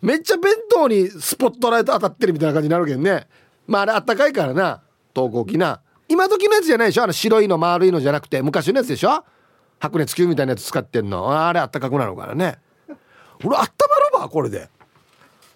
[0.03, 3.29] めっちゃ弁当にスポットライト当たってるみたいな感じになるけどね。
[3.69, 4.83] まああれあったかいからな。
[5.15, 5.81] 投光器な。
[6.09, 7.05] 今時のやつじゃないでしょ？
[7.05, 8.43] あの白いの丸いのじゃなくて。
[8.43, 9.25] 昔のやつでしょ？
[9.79, 11.47] 白熱球みたいなやつ使ってんの。
[11.47, 12.59] あれあったかくなるからね
[13.45, 14.69] 俺あったまるわこれで。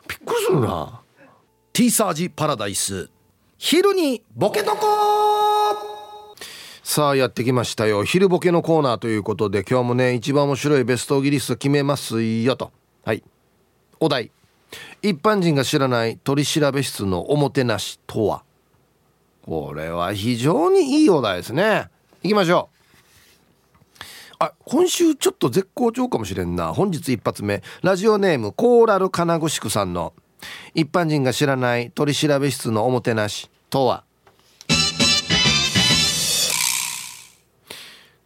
[0.08, 1.00] びっくりするな。
[1.72, 3.10] T サージパラダイス。
[3.58, 4.86] 昼にボケとこ
[6.82, 8.04] さあやってきましたよ。
[8.04, 12.72] 昼ボケのコーナーということで今日もね一番面白いベストギリスト決めますよと。
[13.04, 13.22] はい。
[14.00, 14.30] お題。
[15.02, 18.44] 一般人が知らない取調室のおもてなしとは。
[19.42, 21.88] これは非常にいいお題ですね。
[22.22, 22.73] いきましょう。
[24.44, 26.74] あ今週ちょっと絶好調かもしれんな。
[26.74, 27.62] 本日一発目。
[27.82, 30.12] ラジオネームコーラル金具宿さんの。
[30.74, 34.04] 一般人が知らない取調室のおもてなしとは？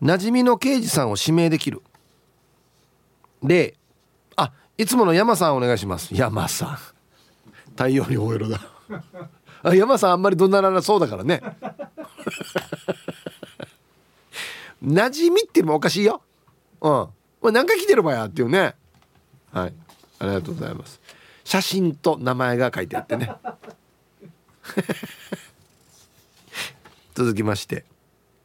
[0.02, 1.82] 馴染みの刑事さんを指名できる。
[3.44, 3.76] 例。
[4.34, 6.12] あいつもの山さんお願いします。
[6.12, 6.78] 山さん。
[7.70, 8.60] 太陽に吠えるだ
[9.62, 11.40] あ山さんあんまり怒鳴らなそうだからね
[14.82, 16.22] 馴染みってもおかしいよ。
[16.80, 17.08] うん。
[17.52, 18.74] 何回来てるばやっていうね。
[19.52, 19.74] はい。
[20.20, 21.00] ありがとうございます。
[21.44, 23.32] 写真と名前が書いてあってね。
[27.14, 27.84] 続きまして。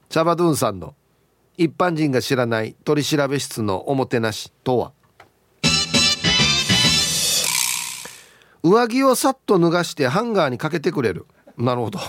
[0.10, 0.96] チャバドゥンさんの
[1.58, 4.92] 一般人が知らない取調室のおもてなしとは？
[8.64, 11.26] 上着をさっと脱がしてハンガーにかけてくれる。
[11.58, 12.00] なるほど。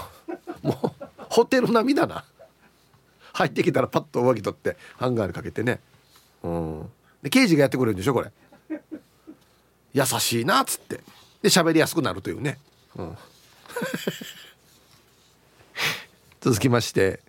[0.63, 0.77] もう
[1.29, 2.25] ホテル並みだな。
[3.35, 5.81] 入ってきたらパッと上着取ってハンガーにかけてね。
[6.43, 6.91] うん。
[7.23, 8.31] で刑事がやってくれるんでしょこれ。
[9.93, 11.01] 優しいなっつって。
[11.43, 12.59] で喋りやすくなるというね、
[12.97, 13.19] うん、
[16.41, 17.21] 続きまして。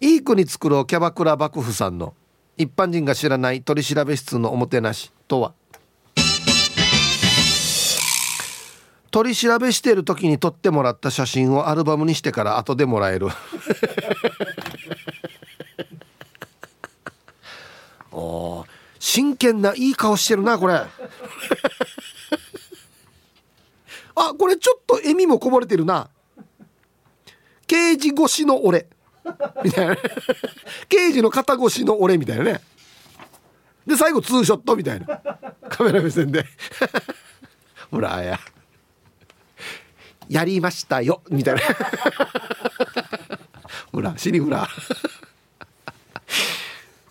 [0.00, 2.12] いい子に作ろうキャバクラ幕府さんの
[2.58, 5.54] 一般人が知らない取調室のおもてなしとは？
[9.12, 13.28] 取り調べしている時に撮ってもらった写真をアルバムにしてから後でもらえる。
[18.16, 18.66] おー
[18.98, 20.74] 真剣ないい顔してるなこれ。
[24.14, 26.08] あこれちょっと笑みもこぼれてるな。
[27.66, 28.86] 刑事越しの俺。
[29.62, 29.96] みたいな
[30.88, 32.62] 刑事の肩越しの俺みたいなね。
[33.86, 35.20] で最後ツーショットみたいな。
[35.68, 36.46] カメラ目線で。
[37.92, 38.40] ほらあや。
[40.28, 41.22] やりましたよ。
[41.28, 41.60] みたいな。
[43.92, 44.66] ほら死にほら。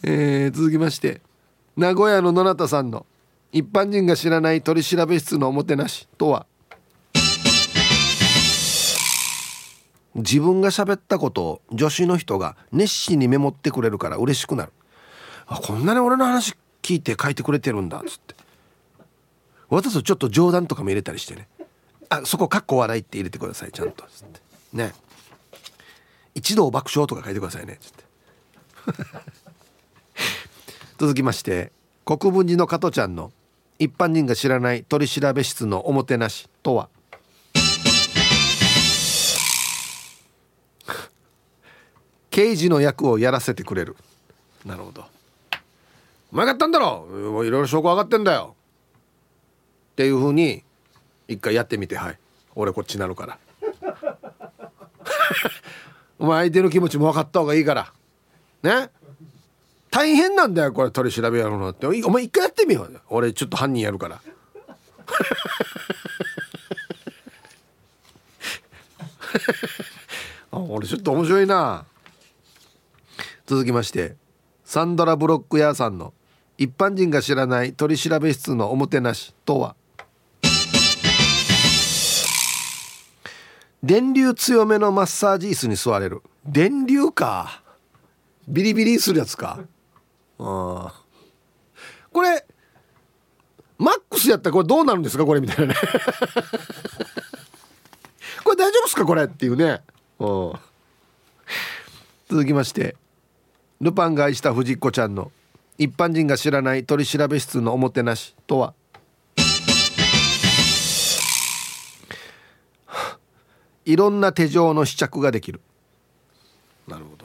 [0.07, 1.19] えー、続きまして
[1.75, 3.07] 名古屋の野中さんの
[3.51, 6.45] 一般人が知らない取調室のおもてなしとは？
[10.13, 14.71] 自分が喋ったことを助手の人が熱心にメモってくれるから嬉しくなる。
[15.47, 16.53] あこんなに俺の話
[16.83, 18.35] 聞いて書いてくれてるんだっつって。
[19.69, 21.47] 私とちょっと冗談とかも入れたりしてね。
[22.09, 24.39] あそこかっこ笑いって入れてくださいちゃんとつって。
[24.71, 24.93] ね。
[26.35, 28.05] 一同爆笑とか書いてくださいねつって。
[31.05, 31.71] 続きまして
[32.03, 33.31] 国分寺の加トちゃんの
[33.77, 36.89] 一般人が知らない取調べ室のおもてなしとは？
[42.31, 43.95] 刑事の役をやらせてくれる。
[44.65, 45.01] なるほど。
[45.01, 45.05] う
[46.35, 47.05] まかったんだろ。
[47.05, 48.55] もういろいろ証拠上がってんだよ。
[49.91, 50.63] っていうふうに
[51.27, 52.17] 一回やってみてはい。
[52.55, 53.37] 俺こっちなるから。
[56.17, 57.93] お前相手の気持ちも分かった方がいいから。
[58.63, 58.89] ね？
[59.95, 61.87] 大変なんだよこれ取り調べやるのって。
[61.87, 63.01] お前一回やってみよう。
[63.07, 64.21] 俺ちょっと犯人やるから。
[70.51, 71.85] 俺ちょっと面白いな。
[73.45, 74.17] 続きまして。
[74.65, 76.13] サンドラ・ブロック屋さんの
[76.57, 79.77] 一般人が知らない取り調べ室のおもてなしとは。
[83.81, 86.21] 電流強めのマッサージ椅子に座れる。
[86.45, 87.63] 電流か。
[88.45, 89.61] ビリビリするやつか。
[90.39, 91.01] あ
[92.11, 92.45] これ
[93.77, 95.25] マックスやったらこれどうなるんですか？
[95.25, 95.79] これみたいなね。
[98.43, 99.05] これ大丈夫ですか？
[99.05, 99.81] これっていうね。
[100.19, 100.53] うん。
[102.29, 102.95] 続きまして
[103.81, 105.31] ルパンが愛した藤子ちゃんの
[105.77, 108.73] 一般人が知らない取調室のおもてなしとは？
[113.85, 115.59] いろんな手錠の試着ができる。
[116.87, 117.24] なるほど。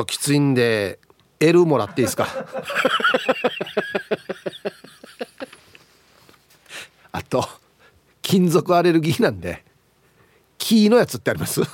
[0.00, 0.98] ときついんで
[1.38, 2.26] L もらっていいですか？
[7.12, 7.46] あと
[8.22, 9.64] 金属アレルギーなんで
[10.58, 11.60] キーのやつってあります？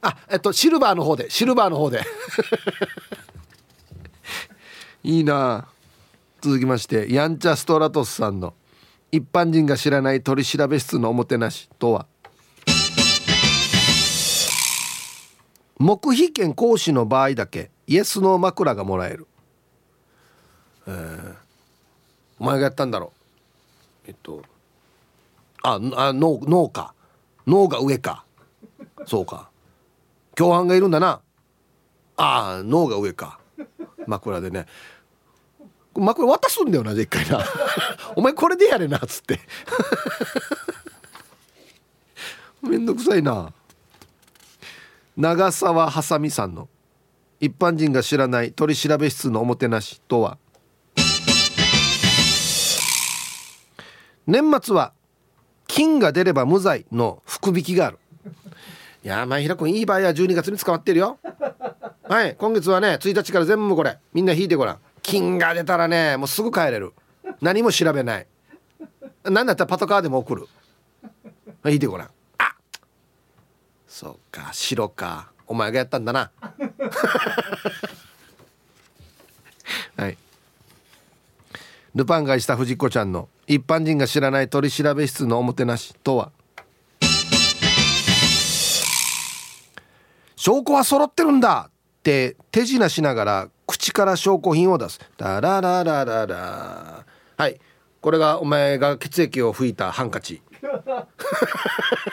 [0.00, 2.02] あえっとシルバーの方でシルバーの方で。
[5.02, 5.66] いいな。
[6.40, 8.54] 続きましてヤンチャストラトスさんの
[9.10, 12.06] 一般人が知らない取調室のおもてなしとは？
[15.78, 19.26] 黙秘権行使の場合だけイエスの枕がもらえる、
[20.86, 21.34] えー、
[22.40, 23.12] お前がやったんだろ
[24.06, 24.08] う。
[24.08, 24.42] えっと
[25.62, 26.94] ああ脳脳か。
[27.46, 28.24] 脳が上か。
[29.06, 29.50] そうか。
[30.34, 31.20] 共犯がいるんだな。
[32.16, 33.38] ああ脳が上か。
[34.06, 34.66] 枕でね。
[35.94, 37.44] 枕渡すんだよなでっかいな。
[38.16, 39.40] お前これでやれなっつって。
[42.62, 43.52] めんどくさいな。
[45.18, 46.68] 長澤はさみさんの。
[47.40, 50.38] 一般人が知らない取調室のおもてなしとは。
[54.28, 54.92] 年末は
[55.66, 57.98] 金が出れば無罪の福引きがある。
[59.02, 61.18] いや前平君いい場合は12月に捕まってるよ。
[62.04, 63.98] はい今月はね1日から全部これ。
[64.12, 64.78] みんな引いてごらん。
[65.02, 66.92] 金が出たらねもうすぐ帰れる。
[67.40, 68.26] 何も調べない。
[69.24, 70.46] 何だったらパトカーでも送る。
[71.66, 72.10] 引いてごらん。
[73.98, 75.32] そうか白か。
[75.48, 76.30] お前がやったんだな。
[79.96, 80.16] はい。
[81.96, 86.30] ルパンがした藤子ちゃんの一般人が知らない取調室のおもてなしとは？
[90.36, 91.68] 証拠は揃ってるんだ。
[91.68, 91.72] っ
[92.04, 95.00] て手品しながら口から証拠品を出す。
[95.16, 97.04] ダラララララ。
[97.36, 97.58] はい。
[98.00, 100.40] これがお前が血液を拭いたハンカチ。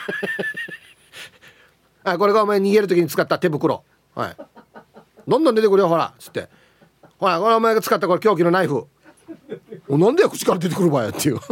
[2.06, 3.82] あこれがお前逃げる時に使った手袋。
[4.14, 4.36] はい。
[5.26, 6.48] どんどん出てくるよほらつって。
[7.18, 8.86] ほらこれお前が使ったこれ凶器のナイフ。
[9.88, 11.40] おなんで口から出てくる場合やっていう。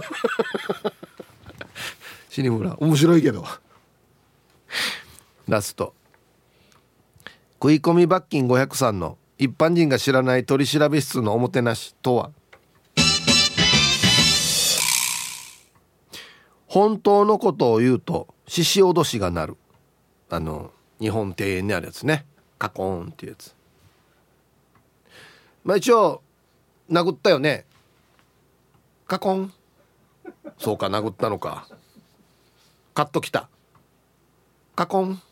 [2.30, 3.44] 死にむら面白いけど。
[5.48, 5.92] ラスト。
[7.60, 12.30] 食い込み罰金503の一般人が知らない取調室のおもてなしとは？
[16.68, 19.56] 本当のことを言うと獅子脅しがなる。
[20.34, 22.26] あの日本庭園にあるやつね。
[22.58, 23.54] カコーンっていうやつ。
[25.64, 26.22] まあ一応
[26.90, 27.66] 殴ったよね。
[29.06, 29.52] カコン？
[30.58, 31.68] そうか殴ったのか。
[32.94, 33.48] カットきた。
[34.74, 35.22] カコン？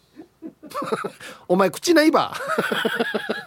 [1.49, 2.35] お前口ないば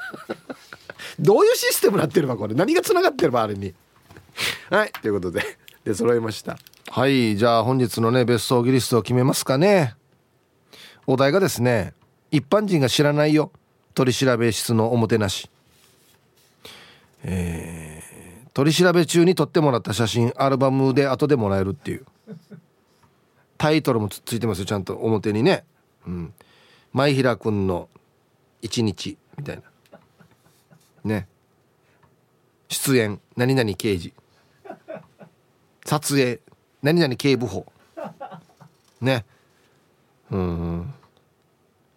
[1.19, 2.53] どういうシステムなってるばこれ。
[2.53, 3.73] 何がつながってるばあれに。
[4.69, 5.57] はいということで。
[5.83, 6.57] で揃いました。
[6.89, 9.95] はいじゃあ本日のね別荘ギリストを決めますかね。
[11.07, 11.93] お題がですね
[12.31, 13.51] 一般人が知らないよ
[13.93, 15.49] 取り調べ室のおもてなし。
[17.23, 22.05] えー、取り調べ中に撮ってもらった写真アルバムで後でもらえるっていう。
[23.57, 25.63] タイトルもついてますよちゃんと表にね。
[26.05, 26.33] うん。
[26.91, 27.89] 前平くんの
[28.61, 29.63] 一日みたいな。
[31.05, 31.27] ね。
[32.67, 34.13] 出演何々刑事。
[35.85, 36.41] 撮影
[36.83, 37.65] 何々警部補。
[38.99, 39.25] ね。
[40.31, 40.93] うん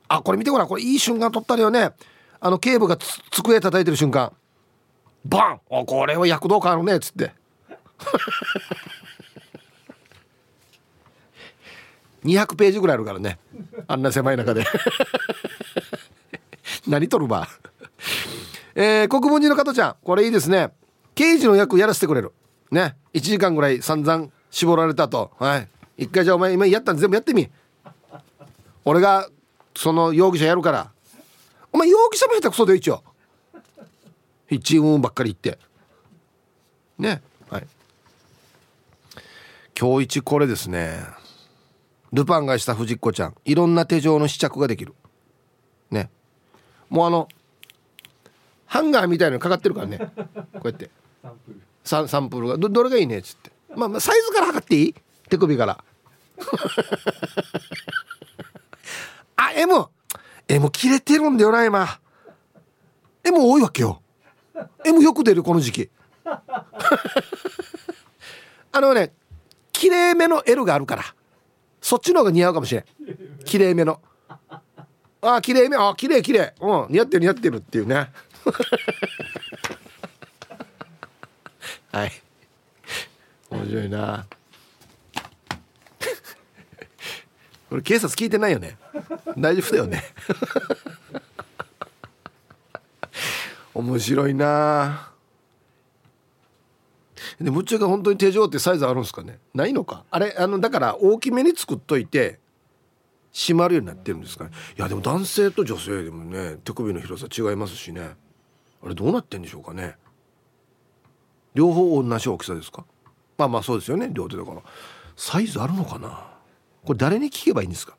[0.08, 0.68] あこれ見てごらん。
[0.68, 1.90] これいい瞬間撮ったよね。
[2.40, 4.32] あの警部がつ机叩いてる瞬間。
[5.24, 5.60] バン！
[5.68, 6.96] おこれは躍動感あるね。
[6.96, 7.32] っつって。
[12.24, 13.38] 200ページぐらいあるからね。
[13.86, 14.64] あんな狭い中で。
[16.86, 17.48] 何撮るば
[18.74, 19.96] えー、国分寺の加トちゃん。
[20.02, 20.72] これいいですね。
[21.14, 22.32] 刑事の役やらせてくれる。
[22.70, 22.96] ね。
[23.12, 25.32] 1時間ぐらい散々絞られたと。
[25.38, 25.68] はい。
[25.96, 27.48] 一回じゃあお前今やったん全部やってみ。
[28.88, 29.28] 俺が
[29.76, 30.90] その容疑者やるから。
[31.70, 33.04] お前容疑者も下手くそで一応。
[34.48, 35.62] 一運ばっかり言って。
[36.98, 37.20] ね。
[37.50, 37.66] はい。
[39.78, 41.00] 今日一これですね。
[42.14, 43.34] ルパンがした藤子ちゃん。
[43.44, 44.94] いろんな手錠の試着ができる。
[45.90, 46.08] ね。
[46.88, 47.28] もうあの
[48.64, 49.98] ハンガーみたいなのかかってるからね。
[49.98, 50.88] こうやって。
[51.84, 52.56] サンサンプルが。
[52.56, 53.50] どどれがいいねっつって。
[53.76, 54.94] まあまあサイズから測っていい？
[55.28, 55.84] 手首から。
[59.38, 59.72] あ M
[60.48, 62.00] M 切れてるんだよな今。
[63.22, 64.02] M 多いわけよ。
[64.84, 65.88] M よく出るこの時期。
[68.72, 69.12] あのね
[69.72, 71.04] 綺麗めの L があるから。
[71.80, 72.84] そっちの方が似合うかもしれん。
[73.44, 74.00] 綺麗めの。
[75.20, 78.10] あ綺麗めあ綺麗綺麗うん似合ってる似合ってるっていうね。
[81.92, 82.12] はい。
[83.50, 84.26] 面白いな。
[87.70, 88.76] これ警察聞いてないよね。
[89.38, 90.02] 大丈夫だよね。
[93.74, 95.12] 面白いな。
[97.40, 99.38] でむっちゃが本当に手錠ってサイズあるんですかね？
[99.54, 100.04] ないのか？
[100.10, 102.40] あれあのだから大きめに作っといて
[103.32, 104.50] 閉まるようになってるんですかね？
[104.76, 108.16] いやでも男性と女性でもね手首の広さ違いますしね。
[108.82, 109.96] あれどうなってんでしょうかね？
[111.54, 112.84] 両方同じ大きさですか？
[113.36, 114.62] まあまあそうですよね両手だから。
[115.16, 116.32] サイズあるのかな？
[116.84, 117.96] これ誰に聞けばいいんですか？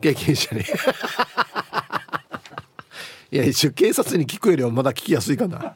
[0.00, 0.62] 経験者に。
[3.30, 5.74] いや一応警察に聞くよりはまだ聞きやすいかな。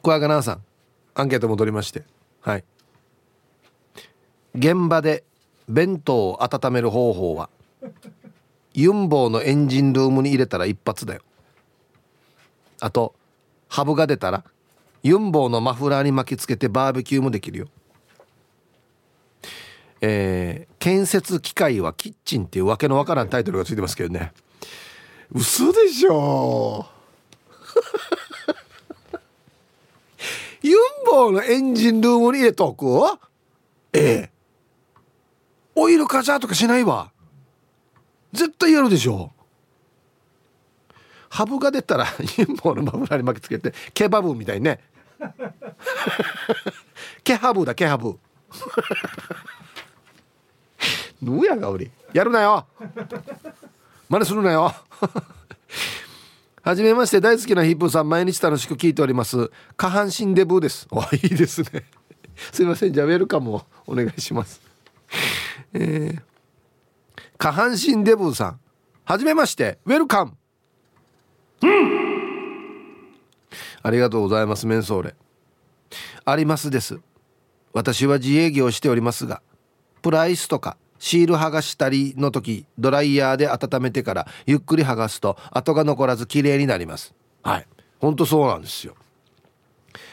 [0.00, 0.62] 小赤奈さん
[1.14, 2.04] アンケート戻りまして。
[2.40, 2.64] はい。
[4.54, 5.24] 現場で
[5.68, 7.50] 弁当を温める方法は
[8.72, 11.22] ユンボーのエンジンルームに入れたら一発だよ。
[12.80, 13.14] あと
[13.68, 14.44] ハブが出たら
[15.02, 17.68] ユンボーのマフラーに巻きつけてバーベキューもできるよ。
[20.00, 24.32] えー、建設機械はキッチンっていうわけのわからんタイトルがついてますけどね。
[25.32, 26.86] 嘘でしょ。
[30.62, 32.86] ユンボーのエンジンルームに入れとく？
[33.92, 34.30] ええ。
[35.74, 37.12] オイルカチャーとかしないわ。
[38.32, 39.32] 絶対やるでしょ。
[41.30, 42.06] ハブが出たら
[42.38, 44.80] ユンボーのマフラーに巻きつけてケバブみたいにね
[47.24, 48.18] ケハブだケハブ
[51.20, 52.66] ぬやがおりやるなよ。
[54.08, 54.72] 真似するなよ。
[56.62, 59.50] はじめまして大好きなヒップさん毎日楽しく聞いております。
[59.76, 60.86] 下半身デブーです。
[60.90, 61.84] おいいですね。
[62.52, 64.60] すいませんじゃあウェルカムをお願いします。
[65.74, 66.22] えー、
[67.36, 68.60] 下半身デブーさん。
[69.04, 70.32] はじめましてウェルカム。
[71.62, 72.17] うん。
[73.88, 75.14] ありがとうございますメンソーレ。
[76.26, 77.00] ありますです。
[77.72, 79.40] 私は自営業しておりますが
[80.02, 87.14] プライスとかシール剥がしたりの時ドライヤーで温めてからゆっくり剥がすと跡が残らず綺麗になります。
[87.42, 87.66] はい。
[87.98, 88.94] ほんとそうなんですよ。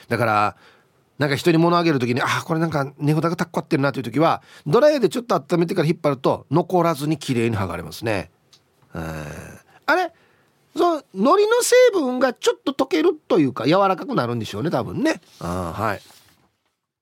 [0.07, 0.55] だから
[1.19, 8.31] なんか人に物あげる時にあこれなんか値札がたっこってるなという時はドライヤーでちょっと温めてから引っ張ると残らずに綺麗に剥がれますね。
[8.93, 9.03] うん
[9.85, 10.13] あれ？
[10.75, 15.21] その海苔の成分がちょっと溶けるというか柔らかくなるんでしょうね多分ね。
[15.39, 16.01] あはい。